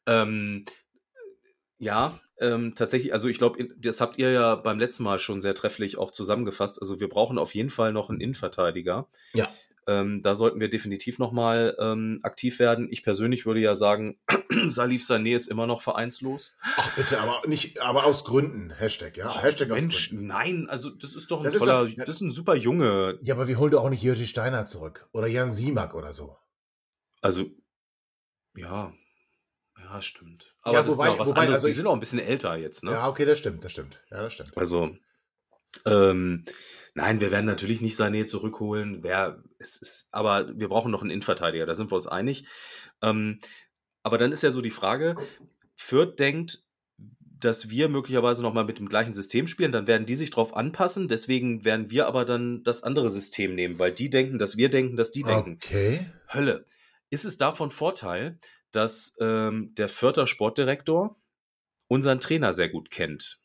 [0.06, 0.64] Ähm,
[1.78, 5.56] ja, ähm, tatsächlich, also ich glaube, das habt ihr ja beim letzten Mal schon sehr
[5.56, 6.80] trefflich auch zusammengefasst.
[6.82, 9.08] Also wir brauchen auf jeden Fall noch einen Innenverteidiger.
[9.34, 9.48] Ja.
[9.90, 12.88] Ähm, da sollten wir definitiv nochmal ähm, aktiv werden.
[12.92, 14.20] Ich persönlich würde ja sagen,
[14.66, 16.56] Salif Sané ist immer noch vereinslos.
[16.78, 18.70] Ach bitte, aber nicht, aber aus Gründen.
[18.72, 19.42] Hashtag, ja.
[19.42, 22.22] Hashtag aus Mensch, nein, also das ist doch ein Das ist toller, doch- das ist
[22.22, 23.18] ein super Junge.
[23.22, 25.10] Ja, aber wir holen doch auch nicht Jürgen Steiner zurück.
[25.12, 26.38] Oder Jan Simak oder so.
[27.22, 27.46] Also,
[28.56, 28.94] ja,
[29.78, 30.56] ja, stimmt.
[30.62, 31.56] Aber Ja, das wobei- ist ja was wobei, anderes.
[31.56, 32.92] also Die ich- sind auch ein bisschen älter jetzt, ne?
[32.92, 34.00] Ja, okay, das stimmt, das stimmt.
[34.12, 34.56] Ja, das stimmt.
[34.58, 34.96] Also,
[35.86, 36.46] ähm,
[36.94, 39.04] nein, wir werden natürlich nicht Sané zurückholen.
[39.04, 42.48] Wer, es ist, aber wir brauchen noch einen Innenverteidiger, da sind wir uns einig.
[43.02, 43.40] Ähm,
[44.04, 45.16] aber dann ist ja so die Frage,
[45.76, 46.64] Fürth denkt,
[47.40, 51.08] dass wir möglicherweise nochmal mit dem gleichen System spielen, dann werden die sich darauf anpassen,
[51.08, 54.98] deswegen werden wir aber dann das andere System nehmen, weil die denken, dass wir denken,
[54.98, 55.54] dass die denken.
[55.54, 56.06] Okay.
[56.34, 56.66] Hölle.
[57.10, 58.40] Ist es davon Vorteil,
[58.72, 61.20] dass ähm, der Fürther Sportdirektor
[61.88, 63.42] unseren Trainer sehr gut kennt?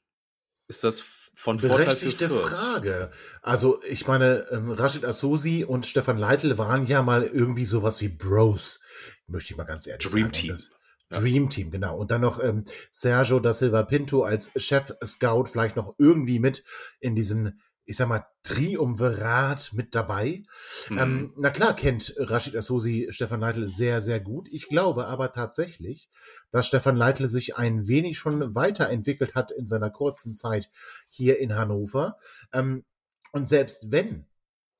[0.67, 2.59] Ist das von Vorteil für Fürth?
[2.59, 3.11] Frage.
[3.43, 8.09] Also, ich meine, ähm, Rashid Assouzi und Stefan Leitl waren ja mal irgendwie sowas wie
[8.09, 8.81] Bros.
[9.27, 10.33] Möchte ich mal ganz ehrlich Dream sagen.
[10.33, 10.51] Team.
[10.51, 10.71] Das,
[11.11, 11.97] Dream Team, genau.
[11.97, 16.65] Und dann noch ähm, Sergio da Silva Pinto als Chef-Scout vielleicht noch irgendwie mit
[17.01, 20.43] in diesem, ich sag mal, Triumvirat mit dabei.
[20.89, 20.99] Mhm.
[20.99, 24.49] Ähm, na klar kennt Rashid Assouzi Stefan Leitl sehr, sehr gut.
[24.51, 26.11] Ich glaube aber tatsächlich,
[26.51, 30.71] dass Stefan Leitl sich ein wenig schon weiterentwickelt hat in seiner kurzen Zeit
[31.11, 32.19] hier in Hannover.
[32.53, 32.85] Ähm,
[33.33, 34.27] und selbst wenn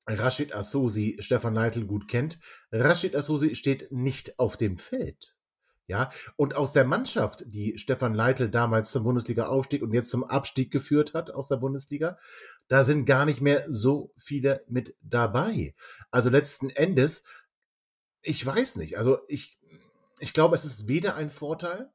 [0.07, 2.39] Rashid Assouzi Stefan Leitl gut kennt,
[2.71, 5.35] Rashid Assouzi steht nicht auf dem Feld.
[5.87, 10.71] Ja, und aus der Mannschaft, die Stefan Leitl damals zum Bundesliga-Aufstieg und jetzt zum Abstieg
[10.71, 12.17] geführt hat aus der Bundesliga,
[12.67, 15.73] da sind gar nicht mehr so viele mit dabei.
[16.11, 17.23] Also letzten Endes,
[18.21, 19.57] ich weiß nicht, also ich,
[20.19, 21.91] ich glaube, es ist weder ein Vorteil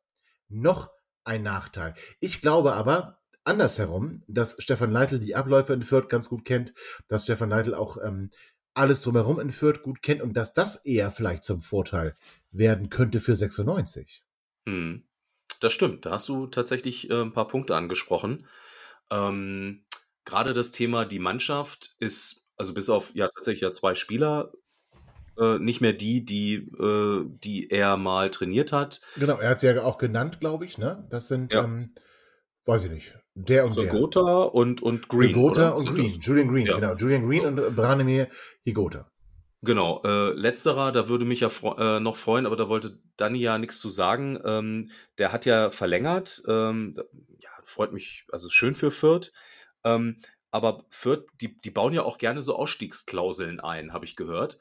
[0.49, 0.91] noch
[1.25, 1.95] ein Nachteil.
[2.21, 6.73] Ich glaube aber, andersherum, dass Stefan Leitl die Abläufe in Fürth ganz gut kennt,
[7.09, 8.31] dass Stefan Leitl auch ähm,
[8.75, 12.17] alles drumherum in Fürth gut kennt und dass das eher vielleicht zum Vorteil
[12.51, 14.23] werden könnte für 96.
[14.67, 15.05] Hm.
[15.61, 18.47] Das stimmt, da hast du tatsächlich äh, ein paar Punkte angesprochen.
[19.11, 19.85] Ähm,
[20.31, 24.53] Gerade das Thema die Mannschaft ist, also bis auf ja tatsächlich ja zwei Spieler,
[25.37, 29.01] äh, nicht mehr die, die, äh, die er mal trainiert hat.
[29.17, 31.05] Genau, er hat sie ja auch genannt, glaube ich, ne?
[31.11, 31.65] Das sind, Ja.
[31.65, 31.95] ähm,
[32.65, 33.93] weiß ich nicht, der und der.
[33.93, 35.31] Higota und, und Green.
[35.31, 36.25] Higota und Green, das?
[36.25, 36.77] Julian Green, Ja.
[36.77, 38.29] genau, Julian Green und äh, Branimir
[38.65, 39.11] Higota.
[39.63, 43.59] Genau, äh, letzterer, da würde mich ja äh, noch freuen, aber da wollte Danny ja
[43.59, 44.39] nichts zu sagen.
[44.45, 46.41] Ähm, der hat ja verlängert.
[46.47, 46.95] Ähm,
[47.41, 49.33] ja, freut mich, also schön für Fürth.
[49.85, 50.19] Ähm,
[50.51, 54.59] aber Fürth, die, die bauen ja auch gerne so Ausstiegsklauseln ein, habe ich gehört.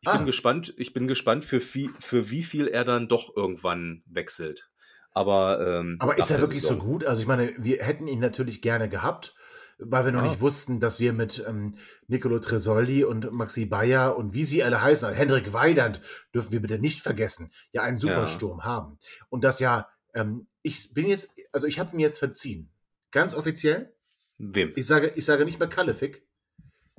[0.00, 0.16] Ich Ah.
[0.16, 4.70] bin gespannt, ich bin gespannt, für, wie, für wie viel er dann doch irgendwann wechselt.
[5.12, 7.04] Aber, ähm, Aber ist er wirklich so Saison- gut?
[7.04, 9.34] Also ich meine, wir hätten ihn natürlich gerne gehabt,
[9.78, 10.28] weil wir noch Ja.
[10.28, 14.80] nicht wussten, dass wir mit ähm, Nicolo Tresoldi und Maxi Bayer und wie sie alle
[14.82, 16.00] heißen, Hendrik Weidand,
[16.34, 18.98] dürfen wir bitte nicht vergessen, ja einen Supersturm haben.
[19.30, 22.68] Und das ja, ähm, ich bin jetzt, also ich habe ihn jetzt verziehen.
[23.10, 23.94] Ganz offiziell.
[24.38, 24.72] Wem?
[24.76, 26.26] Ich sage, ich sage nicht mehr Kalefik.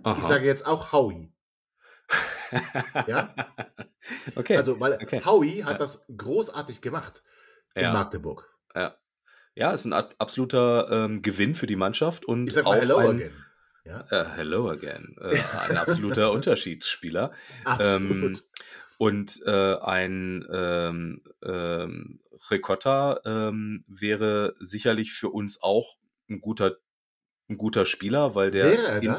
[0.03, 0.17] Aha.
[0.19, 1.33] Ich sage jetzt auch Howie.
[3.07, 3.33] Ja?
[4.35, 4.55] okay.
[4.57, 5.21] Also, weil okay.
[5.25, 5.77] Howie hat Ja.
[5.77, 7.23] das großartig gemacht
[7.75, 7.93] in Ja.
[7.93, 8.49] Magdeburg.
[8.75, 8.97] Ja.
[9.55, 12.81] Ja, ist ein ab- absoluter ähm, Gewinn für die Mannschaft und Ich sag mal auch
[12.81, 13.43] Hello ein, again.
[13.85, 14.05] Ja?
[14.11, 15.15] Äh, hello again.
[15.19, 15.38] Äh,
[15.69, 17.33] ein absoluter Unterschiedsspieler.
[17.65, 18.38] Absolut.
[18.38, 18.43] Ähm,
[18.99, 22.19] und äh, ein ähm, ähm,
[22.49, 25.97] Ricotta ähm, wäre sicherlich für uns auch
[26.29, 26.77] ein guter,
[27.49, 29.15] ein guter Spieler, weil der er in,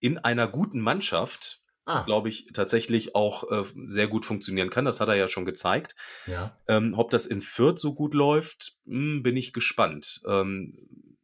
[0.00, 2.04] in einer guten Mannschaft, Ah.
[2.04, 4.84] glaube ich, tatsächlich auch äh, sehr gut funktionieren kann.
[4.84, 5.96] Das hat er ja schon gezeigt.
[6.26, 6.56] Ja.
[6.68, 10.20] Ähm, ob das in Fürth so gut läuft, hm, bin ich gespannt.
[10.28, 11.16] Ähm,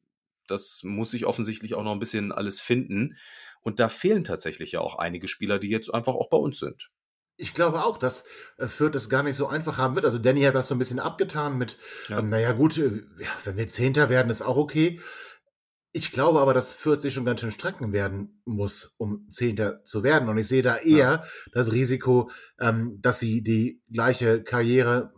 [0.48, 3.16] das muss sich offensichtlich auch noch ein bisschen alles finden.
[3.60, 6.90] Und da fehlen tatsächlich ja auch einige Spieler, die jetzt einfach auch bei uns sind.
[7.36, 8.24] Ich glaube auch, dass
[8.56, 10.06] äh, Fürth es gar nicht so einfach haben wird.
[10.06, 11.76] Also Danny hat das so ein bisschen abgetan mit,
[12.08, 12.18] Ja.
[12.20, 15.00] ähm, naja gut, äh, ja, wenn wir Zehnter werden, ist auch okay.
[15.96, 20.02] Ich glaube aber, dass Fürth sich schon ganz schön strecken werden muss, um Zehnter zu
[20.02, 20.28] werden.
[20.28, 22.30] Und ich sehe da eher das Risiko,
[22.60, 25.14] ähm, dass sie die gleiche Karriere,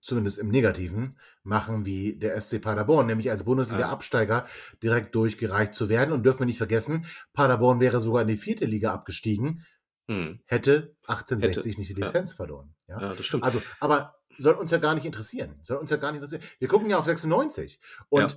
[0.00, 4.46] zumindest im Negativen, machen wie der SC Paderborn, nämlich als Bundesliga-Absteiger
[4.80, 6.12] direkt durchgereicht zu werden.
[6.12, 9.66] Und dürfen wir nicht vergessen, Paderborn wäre sogar in die vierte Liga abgestiegen,
[10.08, 10.38] Hm.
[10.46, 12.06] hätte 1860 Hätte, nicht die ja.
[12.06, 12.76] Lizenz verloren.
[12.86, 13.00] Ja?
[13.00, 13.42] Ja, das stimmt.
[13.42, 15.58] Also, aber soll uns ja gar nicht interessieren.
[15.62, 16.48] Soll uns ja gar nicht interessieren.
[16.60, 17.80] Wir gucken ja auf 96.
[18.08, 18.36] Und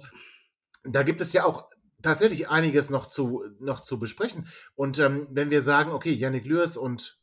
[0.83, 1.69] da gibt es ja auch
[2.01, 4.47] tatsächlich einiges noch zu, noch zu besprechen.
[4.75, 7.19] Und ähm, wenn wir sagen, okay, Yannick Lürs und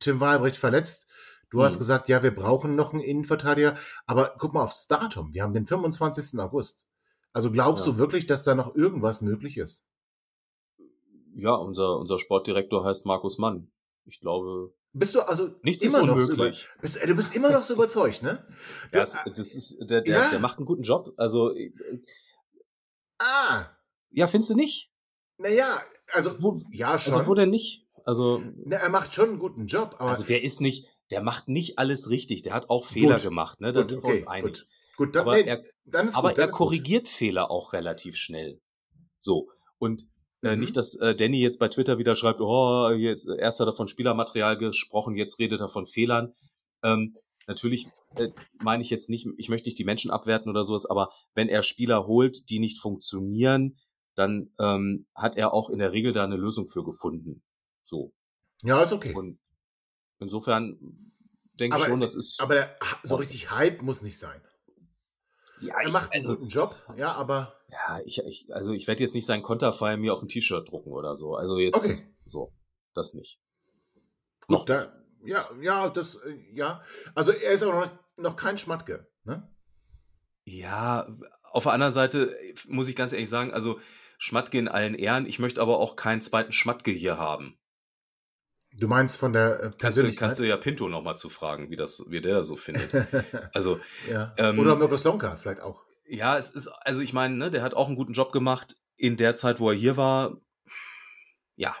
[0.00, 1.08] Tim Wahlbrecht verletzt,
[1.50, 1.78] du hast Mhm.
[1.78, 3.76] gesagt, ja, wir brauchen noch einen Innenverteidiger,
[4.06, 5.32] aber guck mal aufs Datum.
[5.34, 6.38] Wir haben den 25.
[6.40, 6.86] August.
[7.32, 7.92] Also glaubst Ja.
[7.92, 9.84] du wirklich, dass da noch irgendwas möglich ist?
[11.34, 13.70] Ja, unser, unser Sportdirektor heißt Markus Mann.
[14.06, 16.68] Ich glaube, Bist du also nichts ist immer noch so unmöglich.
[16.80, 18.44] bist, äh, du bist immer noch so überzeugt, ne?
[18.92, 20.30] Ja, es, das ist, der, der, Ja.
[20.30, 21.12] der macht einen guten Job.
[21.16, 21.72] Also, äh,
[23.18, 23.66] ah,
[24.10, 24.90] ja, findest du nicht?
[25.38, 25.80] naja,
[26.12, 27.14] also Wo, ja schon.
[27.14, 27.86] also, wo denn nicht?
[28.04, 31.48] Also, Na, er macht schon einen guten Job, aber also der ist nicht, der macht
[31.48, 32.42] nicht alles richtig.
[32.42, 33.72] Der hat auch Fehler Gut, gemacht, ne?
[33.72, 34.52] Da gut, sind okay, wir uns einig.
[34.54, 34.66] gut.
[34.96, 36.66] Gut, dann, aber nee, er, dann ist aber gut, dann er ist gut.
[36.66, 38.60] korrigiert Fehler auch relativ schnell.
[39.20, 39.48] So.
[39.78, 40.04] Und
[40.42, 40.60] äh, Mhm.
[40.60, 43.88] nicht, dass äh, Danny jetzt bei Twitter wieder schreibt, oh, jetzt erst hat er von
[43.88, 46.32] Spielermaterial gesprochen, jetzt redet er von Fehlern.
[46.82, 47.14] Ähm,
[47.48, 48.28] natürlich äh,
[48.60, 51.62] meine ich jetzt nicht, ich möchte nicht die Menschen abwerten oder sowas, aber wenn er
[51.64, 53.76] Spieler holt, die nicht funktionieren,
[54.14, 57.42] dann ähm, hat er auch in der Regel da eine Lösung für gefunden.
[57.82, 58.12] So.
[58.62, 59.14] Ja, ist okay.
[59.14, 59.38] Und
[60.18, 60.78] insofern
[61.58, 62.40] denke ich schon, das ist.
[62.40, 64.40] aber der, so richtig Hype muss nicht sein.
[65.60, 68.86] ja, Er ich- macht einen also- guten Job, ja, aber Ja, ich, ich also ich
[68.88, 71.34] werde jetzt nicht seinen Konterfei mir auf ein T-Shirt drucken oder so.
[71.34, 72.14] Also jetzt Okay.
[72.26, 72.52] so,
[72.94, 73.40] das nicht.
[74.40, 74.64] gut, Noch.
[74.64, 76.82] da, ja, ja, das, äh, ja.
[77.14, 79.48] Also er ist auch noch, noch kein Schmatke, ne?
[80.44, 81.06] Ja,
[81.42, 83.80] auf der anderen Seite muss ich ganz ehrlich sagen, also
[84.18, 87.58] Schmatke in allen Ehren, ich möchte aber auch keinen zweiten Schmatke hier haben.
[88.72, 91.76] Du meinst von der äh, Kannst du, kannst du ja Pinto nochmal zu fragen, wie
[91.76, 92.92] das, wie der das so findet.
[93.52, 94.32] Also, ja.
[94.36, 95.84] ähm, Oder Miroslonka vielleicht auch.
[96.06, 99.16] ja, es ist, also ich meine, ne, der hat auch einen guten Job gemacht in
[99.16, 100.40] der Zeit, wo er hier war.
[101.56, 101.74] Ja.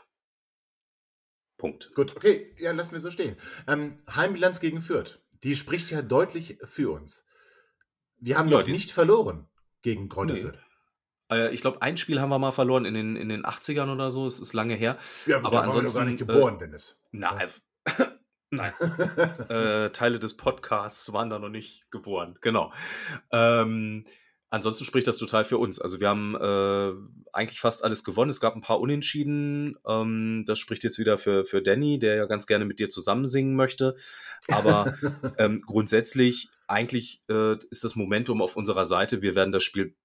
[1.58, 1.92] Punkt.
[1.94, 3.36] Gut, okay, ja, lassen wir so stehen.
[3.66, 5.18] Ähm, Heimbilanz gegen Fürth.
[5.42, 7.24] die spricht ja deutlich für uns.
[8.20, 9.46] Wir haben Ja, noch nicht verloren
[9.82, 10.40] gegen Kräuter Nee.
[10.40, 10.58] Fürth.
[11.30, 14.10] Äh, ich glaube, ein Spiel haben wir mal verloren in den, in den 80ern oder
[14.10, 14.26] so.
[14.26, 14.96] Es ist lange her.
[15.26, 15.98] Ja, aber da waren wir noch ansonsten.
[15.98, 16.98] gar nicht geboren, Dennis.
[17.12, 17.38] Äh, na,
[18.50, 18.72] Nein.
[19.50, 22.38] äh, Teile des Podcasts waren da noch nicht geboren.
[22.40, 22.72] Genau.
[23.30, 24.04] Ähm,
[24.50, 25.80] ansonsten spricht das total für uns.
[25.80, 26.92] Also wir haben äh,
[27.32, 28.30] eigentlich fast alles gewonnen.
[28.30, 29.76] Es gab ein paar Unentschieden.
[29.86, 33.26] Ähm, das spricht jetzt wieder für, für Danny, der ja ganz gerne mit dir zusammen
[33.26, 33.96] singen möchte.
[34.48, 34.94] Aber
[35.38, 39.22] ähm, grundsätzlich, eigentlich äh, ist das Momentum auf unserer Seite.
[39.22, 39.96] Wir werden das Spiel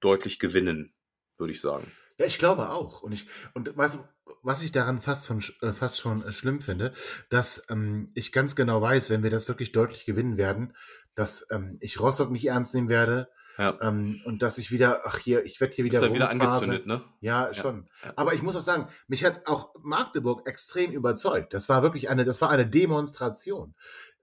[0.00, 0.92] deutlich gewinnen,
[1.38, 1.90] würde ich sagen.
[2.18, 3.02] Ja, ich glaube auch.
[3.02, 3.98] Und ich, und weißt du,
[4.42, 6.92] was ich daran fast schon, äh, fast schon äh, schlimm finde,
[7.28, 10.74] dass ähm, ich ganz genau weiß, wenn wir das wirklich deutlich gewinnen werden,
[11.14, 13.28] dass ähm, ich Rostock nicht ernst nehmen werde.
[13.60, 13.78] Ja.
[13.82, 15.98] Ähm, und dass ich wieder, ach hier, ich werde hier wieder.
[15.98, 17.02] Ist ja wieder angezündet, ne?
[17.20, 17.88] Ja, schon.
[18.04, 18.12] ja.
[18.16, 21.52] Aber ich muss auch sagen, mich hat auch Magdeburg extrem überzeugt.
[21.52, 23.74] Das war wirklich eine, das war eine Demonstration.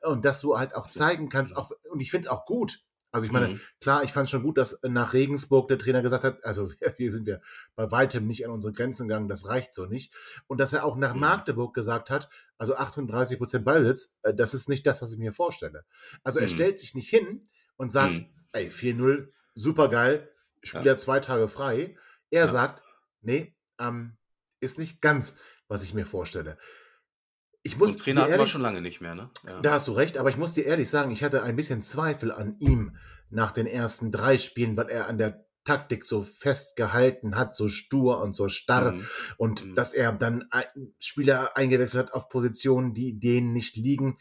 [0.01, 2.79] Und dass du halt auch zeigen kannst, auch, und ich finde auch gut.
[3.11, 3.61] Also ich meine, Mhm.
[3.79, 7.25] klar, ich fand schon gut, dass nach Regensburg der Trainer gesagt hat, also hier sind
[7.25, 7.41] wir
[7.75, 10.11] bei weitem nicht an unsere Grenzen gegangen, das reicht so nicht.
[10.47, 11.21] Und dass er auch nach Mhm.
[11.21, 15.31] Magdeburg gesagt hat, also 38 Prozent Ballbesitz, äh, das ist nicht das, was ich mir
[15.31, 15.85] vorstelle.
[16.23, 16.53] Also er Mhm.
[16.53, 18.25] stellt sich nicht hin und sagt, Mhm.
[18.57, 20.29] Ey, 4-0, super geil,
[20.63, 21.95] Spieler zwei Tage frei.
[22.29, 22.47] Er Ja.
[22.47, 22.83] sagt,
[23.21, 24.17] nee, ähm,
[24.59, 25.35] ist nicht ganz,
[25.67, 26.57] was ich mir vorstelle.
[27.63, 29.29] Ich muss So Trainer hatten wir schon lange nicht mehr, ne?
[29.45, 29.61] Ja.
[29.61, 32.31] da hast du recht, aber ich muss dir ehrlich sagen, ich hatte ein bisschen Zweifel
[32.31, 32.95] an ihm
[33.29, 38.21] nach den ersten drei Spielen, weil er an der Taktik so festgehalten hat, so stur
[38.21, 39.07] und so starr Mhm.
[39.37, 39.75] und Mhm.
[39.75, 40.45] dass er dann
[40.97, 44.17] Spieler eingewechselt hat auf Positionen, die denen nicht liegen.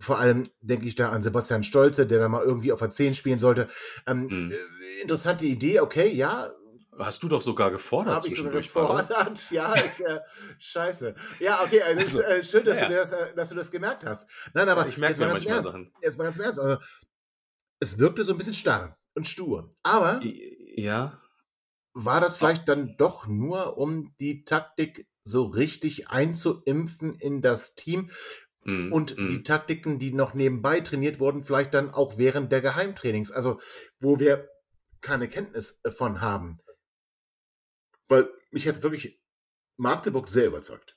[0.00, 3.14] Vor allem denke ich da an Sebastian Stolze, der da mal irgendwie auf der 10
[3.14, 3.68] spielen sollte.
[4.06, 6.50] Ähm, äh, interessante Idee, okay, ja,
[6.98, 9.50] Hast du doch sogar gefordert habe ich sogar gefordert.
[9.52, 10.18] Ja, ich, äh,
[10.58, 11.14] scheiße.
[11.38, 12.88] Ja, okay, äh, das ist Also, äh, schön, dass, naja.
[12.88, 14.28] du das, äh, dass du das gemerkt hast.
[14.52, 15.68] Nein, aber Ja, ich merke jetzt mal ganz Ernst.
[15.68, 15.92] Sachen.
[16.02, 16.58] Jetzt mal ganz im Ernst.
[16.58, 16.78] Also,
[17.80, 19.70] es wirkte so ein bisschen starr und stur.
[19.84, 21.20] Aber Ja,
[21.92, 28.10] war das vielleicht dann doch nur, um die Taktik so richtig einzuimpfen in das Team
[28.68, 28.92] Mhm.
[28.92, 29.28] und Mhm.
[29.28, 33.58] die Taktiken, die noch nebenbei trainiert wurden, vielleicht dann auch während der Geheimtrainings, also
[33.98, 34.48] wo wir
[35.00, 36.58] keine Kenntnis von haben.
[38.08, 39.18] Weil mich hat wirklich
[39.76, 40.96] Magdeburg sehr überzeugt.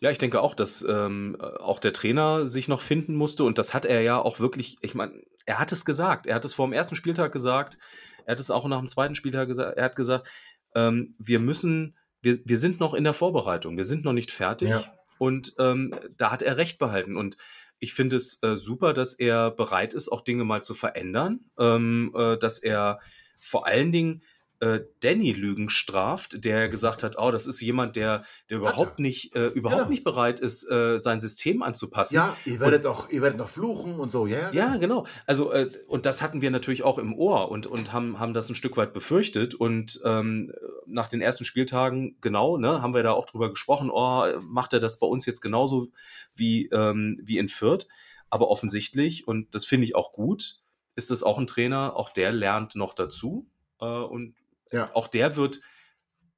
[0.00, 3.58] Ja, ich denke auch, dass ähm, äh, auch der Trainer sich noch finden musste und
[3.58, 6.54] das hat er ja auch wirklich, ich meine, er hat es gesagt, er hat es
[6.54, 7.78] vor dem ersten Spieltag gesagt,
[8.24, 10.28] er hat es auch nach dem zweiten Spieltag gesagt, er hat gesagt,
[10.74, 14.70] ähm, wir müssen, wir, wir sind noch in der Vorbereitung, wir sind noch nicht fertig
[14.70, 14.97] Ja.
[15.18, 17.16] Und ähm, da hat er recht behalten.
[17.16, 17.36] Und
[17.80, 22.12] ich finde es äh, super, dass er bereit ist, auch Dinge mal zu verändern, ähm,
[22.16, 23.00] äh, dass er
[23.38, 24.22] vor allen Dingen
[24.60, 29.34] äh, Danny Lügen straft, der gesagt hat, oh, das ist jemand, der, der überhaupt nicht,
[29.36, 29.90] äh, überhaupt Genau.
[29.90, 32.16] nicht bereit ist, äh, sein System anzupassen.
[32.16, 34.52] Ja, ihr werdet auch, ihr werdet noch fluchen und so, ja?
[34.52, 35.06] Ja, genau.
[35.26, 38.48] Also, äh, und das hatten wir natürlich auch im Ohr und, und haben, haben das
[38.48, 39.54] ein Stück weit befürchtet.
[39.54, 40.52] Und ähm,
[40.86, 44.80] nach den ersten Spieltagen, genau, ne, haben wir da auch drüber gesprochen, oh, macht er
[44.80, 45.92] das bei uns jetzt genauso
[46.34, 47.86] wie, ähm, wie in Fürth?
[48.30, 50.60] Aber offensichtlich, und das finde ich auch gut,
[50.96, 53.46] ist das auch ein Trainer, auch der lernt noch dazu.
[53.80, 54.34] Äh, und
[54.72, 54.94] Ja.
[54.94, 55.60] auch der wird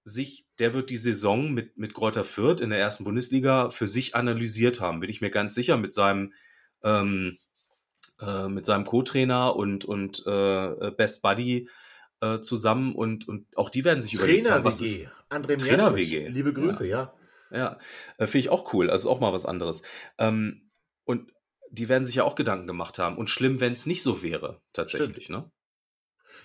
[0.04, 4.14] sich, der wird die Saison mit, mit Greuther Fürth in der ersten Bundesliga für sich
[4.14, 6.32] analysiert haben, bin ich mir ganz sicher, mit seinem,
[6.82, 7.38] ähm,
[8.20, 11.68] äh, mit seinem Co-Trainer und, und äh, Best Buddy
[12.20, 15.04] äh, zusammen und, und auch die werden sich überlegt haben, was Trainer-WG.
[15.04, 16.28] ist André Trainer WG.
[16.28, 17.14] Liebe Grüße, ja.
[17.50, 17.78] ja,
[18.18, 18.90] äh, finde ich auch cool.
[18.90, 19.82] Also ist auch mal was anderes.
[20.18, 20.68] Ähm,
[21.04, 21.32] und
[21.70, 23.16] die werden sich ja auch Gedanken gemacht haben.
[23.16, 25.50] Und schlimm, wenn es nicht so wäre, tatsächlich, ne?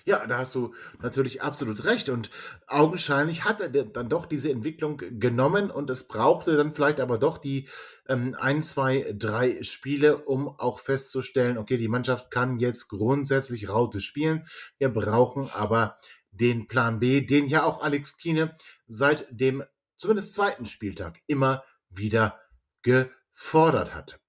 [0.08, 2.08] Ja, da hast du natürlich absolut recht.
[2.10, 2.30] Und
[2.68, 7.38] augenscheinlich hat er dann doch diese Entwicklung genommen und es brauchte dann vielleicht aber doch
[7.38, 7.68] die
[8.08, 14.00] ähm, ein, zwei, drei Spiele, um auch festzustellen, okay, die Mannschaft kann jetzt grundsätzlich Raute
[14.00, 14.46] spielen.
[14.78, 15.98] Wir brauchen aber
[16.30, 19.64] den Plan B, den ja auch Alex Kiene seit dem
[19.96, 22.38] zumindest zweiten Spieltag immer wieder
[22.82, 24.20] gefordert hat.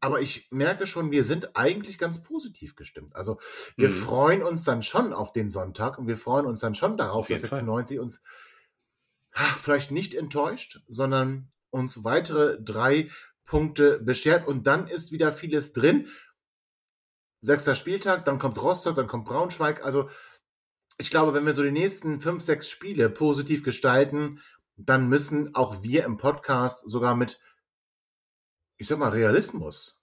[0.00, 3.16] Aber ich merke schon, wir sind eigentlich ganz positiv gestimmt.
[3.16, 3.38] Also
[3.76, 3.94] wir Mhm.
[3.94, 7.40] freuen uns dann schon auf den Sonntag und wir freuen uns dann schon darauf, dass
[7.40, 7.50] Fall.
[7.50, 8.20] 96 uns
[9.60, 13.10] vielleicht nicht enttäuscht, sondern uns weitere drei
[13.44, 16.08] Punkte beschert und dann ist wieder vieles drin.
[17.42, 19.84] Sechster Spieltag, dann kommt Rostock, dann kommt Braunschweig.
[19.84, 20.08] Also
[20.98, 24.40] ich glaube, wenn wir so die nächsten fünf, sechs Spiele positiv gestalten,
[24.76, 27.40] dann müssen auch wir im Podcast sogar mit,
[28.78, 29.98] ich sag mal, Realismus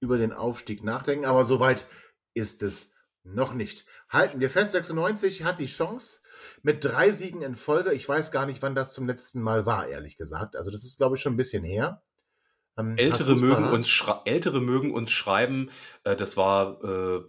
[0.00, 1.24] über den Aufstieg nachdenken.
[1.24, 1.86] Aber soweit
[2.34, 2.92] ist es
[3.24, 3.86] noch nicht.
[4.08, 6.20] Halten wir fest, 96 hat die Chance
[6.62, 7.92] mit drei Siegen in Folge.
[7.92, 10.56] Ich weiß gar nicht, wann das zum letzten Mal war, ehrlich gesagt.
[10.56, 12.02] Also das ist, glaube ich, schon ein bisschen her.
[12.76, 15.70] Ähm, Ältere mögen, uns Ältere mögen uns schreiben,
[16.02, 17.22] äh, das war, äh,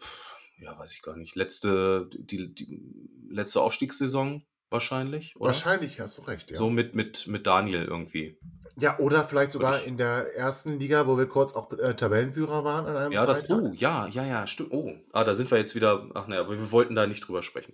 [0.57, 2.81] ja, weiß ich gar nicht, letzte, die, die
[3.29, 5.47] letzte Aufstiegssaison wahrscheinlich, oder?
[5.47, 6.57] Wahrscheinlich hast du recht, ja.
[6.57, 8.39] So mit, mit, mit Daniel irgendwie.
[8.77, 12.63] Ja, oder vielleicht sogar ich- in der ersten Liga, wo wir kurz auch äh, Tabellenführer
[12.63, 13.61] waren an einem Ja, das, Freitag.
[13.63, 14.71] oh, ja, ja, ja, stimmt.
[14.71, 17.41] Oh, ah, da sind wir jetzt wieder, ach ne, aber wir wollten da nicht drüber
[17.43, 17.73] sprechen.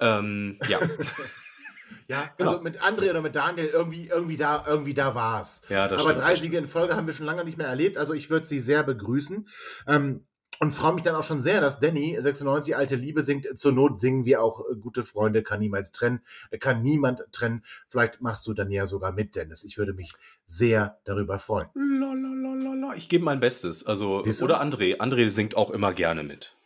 [0.00, 0.78] Ähm, ja,
[2.08, 2.50] Ja, Genau.
[2.52, 5.62] also mit André oder mit Daniel, irgendwie, irgendwie da, irgendwie da war's.
[5.68, 6.24] ja, das Aber stimmt.
[6.24, 7.96] drei das Siege in Folge haben wir schon lange nicht mehr erlebt.
[7.96, 9.48] Also ich würde sie sehr begrüßen.
[9.88, 10.26] Ähm,
[10.60, 13.46] und freue mich dann auch schon sehr, dass Danny, 96, alte Liebe singt.
[13.58, 17.64] Zur Not singen wir auch äh, gute Freunde, kann niemals trennen, äh, kann niemand trennen.
[17.88, 19.64] Vielleicht machst du dann ja sogar mit, Dennis.
[19.64, 20.12] Ich würde mich
[20.46, 21.68] sehr darüber freuen.
[21.74, 22.94] Lalalala.
[22.96, 23.84] Ich gebe mein Bestes.
[23.86, 24.98] Also, oder André.
[24.98, 26.56] André singt auch immer gerne mit.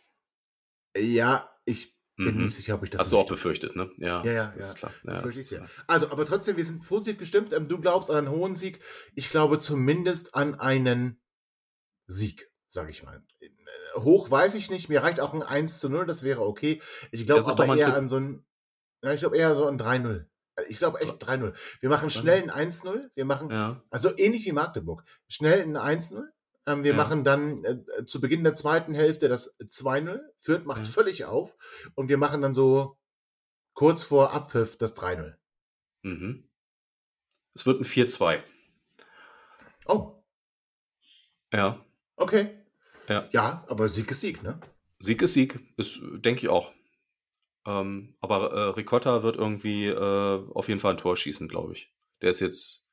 [0.97, 2.43] Ja, ich bin Mhm.
[2.45, 3.89] nicht sicher, ob ich das Hast du auch befürchtet, ne?
[3.97, 4.89] Ja, Ja, ja, ist ja.
[4.89, 4.93] klar.
[5.05, 5.59] Ja, ist sehr.
[5.59, 5.69] klar.
[5.87, 7.51] Also, aber trotzdem, wir sind positiv gestimmt.
[7.53, 8.79] Ähm, du glaubst an einen hohen Sieg.
[9.15, 11.19] Ich glaube zumindest an einen
[12.07, 13.23] Sieg, sage ich mal.
[13.41, 13.49] Äh,
[13.97, 14.89] Hoch weiß ich nicht.
[14.89, 16.81] Mir reicht auch ein 1 zu 0, das wäre okay.
[17.11, 17.95] Ich glaube aber eher Tipp.
[17.95, 18.45] an so ein,
[19.03, 20.25] ja, ich glaube eher so ein 3-0.
[20.67, 21.53] Ich glaube echt 3-0.
[21.79, 23.09] Wir machen schnell ein 1-0.
[23.15, 23.81] Wir machen, Ja.
[23.89, 25.03] also ähnlich wie Magdeburg.
[25.27, 26.23] Schnell ein 1-0.
[26.67, 26.97] Ähm, wir Ja.
[26.97, 30.19] machen dann äh, zu Beginn der zweiten Hälfte das 2-0.
[30.37, 31.55] Fürth macht völlig auf.
[31.95, 32.97] Und wir machen dann so
[33.73, 35.35] kurz vor Abpfiff das 3-0.
[36.03, 36.47] Mhm.
[37.55, 38.43] Es wird ein 4-2.
[39.87, 40.21] Oh,
[41.53, 41.83] Ja.
[42.15, 42.60] okay.
[43.11, 43.29] Ja.
[43.31, 44.59] Ja, aber Sieg ist Sieg, ne?
[44.99, 45.59] Sieg ist Sieg.
[45.77, 46.71] Ist, denke ich auch.
[47.65, 51.93] Ähm, aber äh, Ricotta wird irgendwie äh, auf jeden Fall ein Tor schießen, glaube ich.
[52.21, 52.87] Der ist jetzt,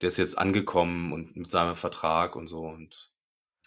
[0.00, 3.10] der ist jetzt angekommen und mit seinem Vertrag und so und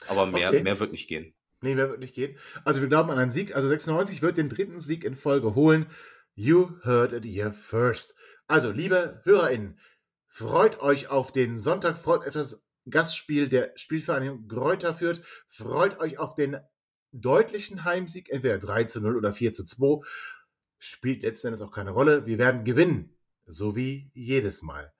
[0.07, 0.63] aber mehr, Okay.
[0.63, 1.33] mehr wird nicht gehen.
[1.61, 2.37] Nee, mehr wird nicht gehen.
[2.65, 3.55] Also wir glauben an einen Sieg.
[3.55, 5.85] Also 96 wird den dritten Sieg in Folge holen.
[6.35, 8.15] You heard it here first.
[8.47, 9.79] Also, liebe HörerInnen,
[10.27, 15.99] freut euch auf den Sonntag, freut euch auf das Gastspiel der Spielvereinigung Gräuter Fürth, freut
[15.99, 16.57] euch auf den
[17.11, 20.05] deutlichen Heimsieg, entweder 3 zu 0 oder 4 zu 2.
[20.79, 22.25] Spielt letzten Endes auch keine Rolle.
[22.25, 23.15] Wir werden gewinnen.
[23.45, 24.93] So wie jedes Mal.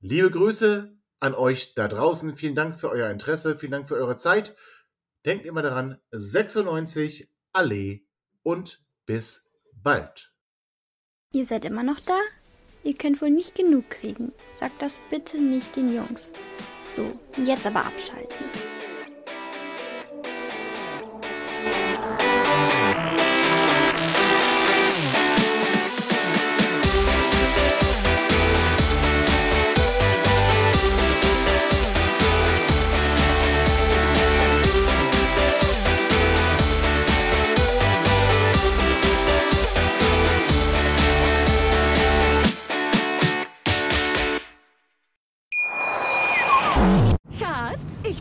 [0.00, 2.36] Liebe Grüße an euch da draußen.
[2.36, 3.56] Vielen Dank für euer Interesse.
[3.56, 4.56] Vielen Dank für eure Zeit.
[5.24, 8.06] Denkt immer daran, 96 Allee
[8.42, 10.32] und bis bald.
[11.32, 12.18] Ihr seid immer noch da?
[12.84, 14.32] Ihr könnt wohl nicht genug kriegen.
[14.50, 16.32] Sagt das bitte nicht den Jungs.
[16.90, 18.34] So, jetzt aber abschalten.